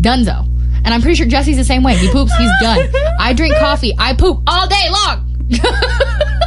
[0.00, 0.46] Dunzo.
[0.84, 1.96] And I'm pretty sure Jesse's the same way.
[1.96, 2.88] He poops, he's done.
[3.18, 5.26] I drink coffee, I poop all day long.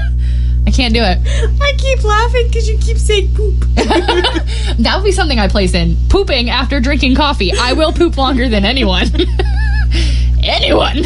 [0.66, 1.20] I can't do it.
[1.62, 3.56] I keep laughing because you keep saying poop.
[4.80, 5.96] That would be something I place in.
[6.10, 7.52] Pooping after drinking coffee.
[7.54, 9.06] I will poop longer than anyone.
[10.44, 11.04] anyone.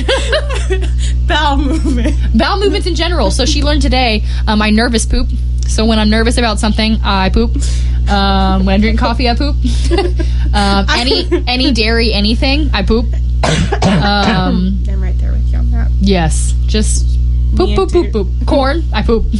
[1.27, 2.15] Bowel movement.
[2.37, 3.29] Bowel movements in general.
[3.29, 5.27] So she learned today um, I nervous poop.
[5.67, 7.55] So when I'm nervous about something, I poop.
[8.09, 9.55] Um, when I drink coffee, I poop.
[10.53, 13.05] um, any any dairy, anything, I poop.
[13.83, 15.89] Um, I'm right there with you on that.
[15.99, 17.05] yes, just
[17.55, 18.27] poop, poop, poop, poop.
[18.47, 19.25] Corn, I poop.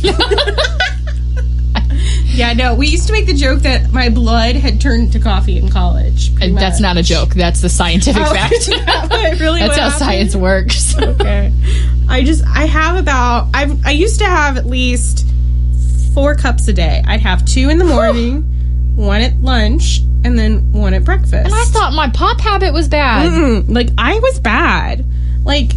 [2.30, 5.58] Yeah, no, we used to make the joke that my blood had turned to coffee
[5.58, 6.36] in college.
[6.36, 7.30] pretty And That's not a joke.
[7.30, 8.54] That's the scientific Oh, fact.
[8.68, 10.00] that really That's how happened?
[10.06, 10.96] science works.
[11.00, 11.52] Okay.
[12.08, 15.26] I just I have about I've I used to have at least
[16.18, 17.04] four cups a day.
[17.06, 18.42] I'd have two in the morning,
[18.96, 21.34] one at lunch, and then one at breakfast.
[21.46, 23.32] And I thought my pop habit was bad.
[23.32, 23.66] Mm-mm.
[23.72, 25.06] like I was bad.
[25.44, 25.74] Like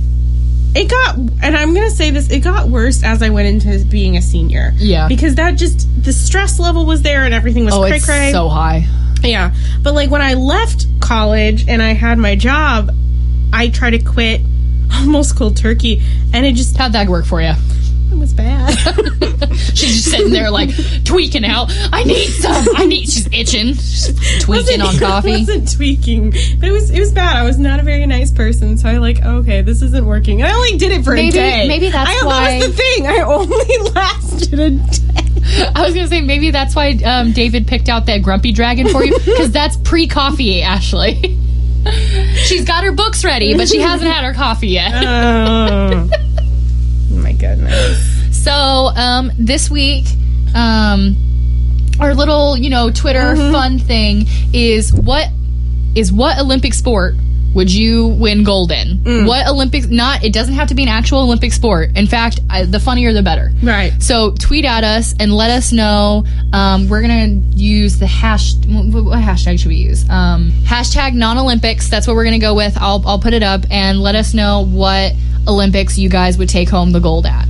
[0.74, 4.16] it got, and I'm gonna say this, it got worse as I went into being
[4.16, 4.72] a senior.
[4.78, 5.08] Yeah.
[5.08, 8.32] because that just the stress level was there and everything was Oh, cray it's cray.
[8.32, 8.86] so high.
[9.22, 9.52] Yeah.
[9.82, 12.90] But like when I left college and I had my job,
[13.52, 14.40] I tried to quit
[14.94, 16.00] almost cold turkey
[16.32, 17.52] and it just How'd that work for you?
[18.12, 18.70] It was bad.
[19.74, 20.70] She's just sitting there like
[21.04, 21.68] tweaking out.
[21.92, 22.66] I need some.
[22.76, 23.04] I need.
[23.08, 23.74] She's itching.
[23.74, 25.30] She's tweaking on I coffee.
[25.32, 26.30] wasn't tweaking.
[26.30, 27.36] But it was it was bad.
[27.36, 30.42] I was not a very nice person, so I like okay, this isn't working.
[30.42, 31.68] And I only did it for Maybe- a day.
[31.68, 33.06] maybe that's I, why- That was the thing.
[33.06, 35.72] I only lasted a day.
[35.74, 39.04] I was gonna say maybe that's why um, David picked out that grumpy dragon for
[39.04, 41.38] you because that's pre-coffee, Ashley.
[42.44, 44.92] She's got her books ready, but she hasn't had her coffee yet.
[44.94, 46.08] Oh.
[47.42, 48.44] My goodness.
[48.44, 50.06] So um, this week,
[50.54, 51.16] um,
[51.98, 55.28] our little you know Twitter fun thing is what
[55.94, 57.14] is what Olympic sport
[57.54, 59.26] would you win gold in?
[59.26, 59.86] What Olympics?
[59.86, 61.96] Not it doesn't have to be an actual Olympic sport.
[61.96, 63.50] In fact, I, the funnier the better.
[63.62, 63.92] Right.
[64.02, 66.24] So tweet at us and let us know.
[66.52, 68.54] Um, we're gonna use the hash.
[68.66, 70.08] What, what hashtag should we use?
[70.08, 71.88] Um, hashtag non-Olympics.
[71.88, 72.76] That's what we're gonna go with.
[72.80, 75.12] I'll I'll put it up and let us know what
[75.48, 77.46] Olympics you guys would take home the gold at.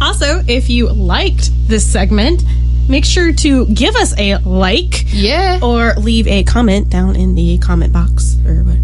[0.00, 2.42] Also, if you liked this segment,
[2.88, 5.60] make sure to give us a like Yeah.
[5.62, 8.76] or leave a comment down in the comment box or what.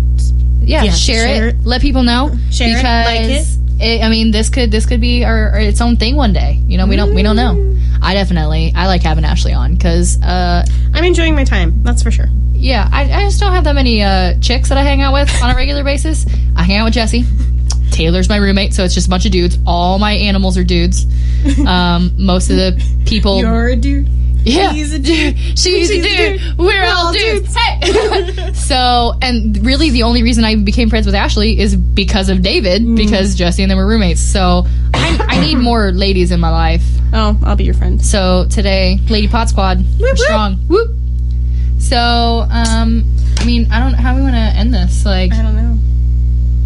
[0.62, 1.54] yeah, yeah, share, share it.
[1.56, 1.64] it.
[1.66, 4.02] Let people know Share it, because like it.
[4.02, 6.60] I mean, this could this could be our, our its own thing one day.
[6.66, 7.76] You know, we don't we don't know.
[8.00, 10.64] I definitely I like having Ashley on because uh,
[10.94, 11.82] I'm enjoying my time.
[11.82, 12.26] That's for sure.
[12.54, 15.30] yeah, I, I just don't have that many uh, chicks that I hang out with
[15.42, 16.26] on a regular basis.
[16.56, 17.24] I hang out with Jesse.
[17.98, 19.58] Taylor's my roommate, so it's just a bunch of dudes.
[19.66, 21.04] All my animals are dudes.
[21.66, 24.08] Um, most of the people, You're a dude.
[24.44, 25.36] yeah, He's a dude.
[25.58, 26.40] She's, She's a a dude.
[26.40, 26.58] dude.
[26.58, 27.54] We're all dudes.
[27.54, 28.52] Hey.
[28.54, 32.82] so, and really, the only reason I became friends with Ashley is because of David,
[32.82, 32.96] Mm.
[32.96, 34.20] because Jesse and them were roommates.
[34.20, 36.82] So, I, I need more ladies in my life.
[37.12, 38.04] Oh, I'll be your friend.
[38.04, 40.18] So today, Lady Pot Squad, we're whoop.
[40.18, 40.56] strong.
[40.68, 40.90] Whoop.
[41.78, 41.96] So,
[42.50, 43.04] um,
[43.38, 45.04] I mean, I don't know how we want to end this.
[45.04, 45.78] Like, I don't know.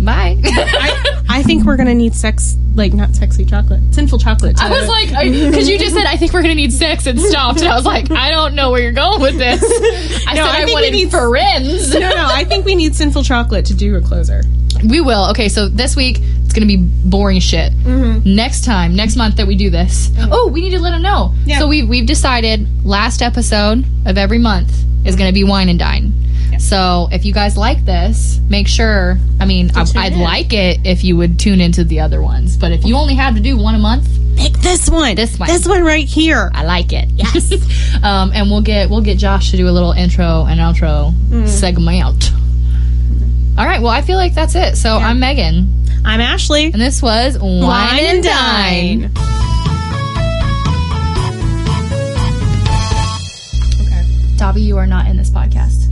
[0.04, 0.38] Bye.
[0.44, 4.60] I, I think we're gonna need sex, like not sexy chocolate, sinful chocolate.
[4.62, 7.60] I was like, because you just said, I think we're gonna need sex and stopped.
[7.60, 9.62] And I was like, I don't know where you're going with this.
[10.26, 11.92] I No, said I I, think we wanted need- friends.
[11.94, 12.26] no, no.
[12.28, 14.42] I think we need sinful chocolate to do a closer.
[14.84, 15.30] We will.
[15.30, 17.72] Okay, so this week it's gonna be boring shit.
[18.24, 21.34] Next time, next month that we do this, oh, we need to let them know.
[21.44, 21.58] Yeah.
[21.58, 24.72] So we've we've decided last episode of every month
[25.04, 26.12] is gonna be wine and dine.
[26.58, 29.18] So if you guys like this, make sure.
[29.40, 30.20] I mean, I, I'd in.
[30.20, 32.56] like it if you would tune into the other ones.
[32.56, 34.06] But if you only have to do one a month,
[34.36, 35.14] Pick this one.
[35.14, 35.48] This one.
[35.48, 36.50] This one right here.
[36.54, 37.10] I like it.
[37.14, 37.52] Yes.
[38.02, 41.48] um, and we'll get we'll get Josh to do a little intro and outro Mm.
[41.48, 42.30] segment.
[43.58, 43.82] All right.
[43.82, 44.76] Well, I feel like that's it.
[44.76, 45.68] So I'm Megan.
[46.04, 46.64] I'm Ashley.
[46.66, 49.04] And this was Wine, and Dine.
[53.80, 54.36] Okay.
[54.36, 55.90] Dobby, you are not in this podcast.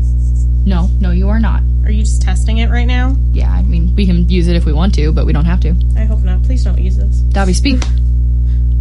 [0.65, 1.63] No, no, you are not.
[1.85, 3.17] Are you just testing it right now?
[3.33, 5.61] Yeah, I mean, we can use it if we want to, but we don't have
[5.61, 5.75] to.
[5.97, 6.43] I hope not.
[6.43, 7.19] Please don't use this.
[7.19, 7.83] Dobby, speak.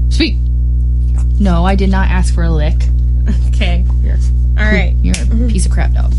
[0.10, 0.36] Speak.
[1.40, 2.76] No, I did not ask for a lick.
[3.50, 3.86] Okay.
[4.02, 4.16] You're,
[4.58, 4.96] All right.
[5.02, 5.50] you're a mm-hmm.
[5.50, 6.14] piece of crap, dog.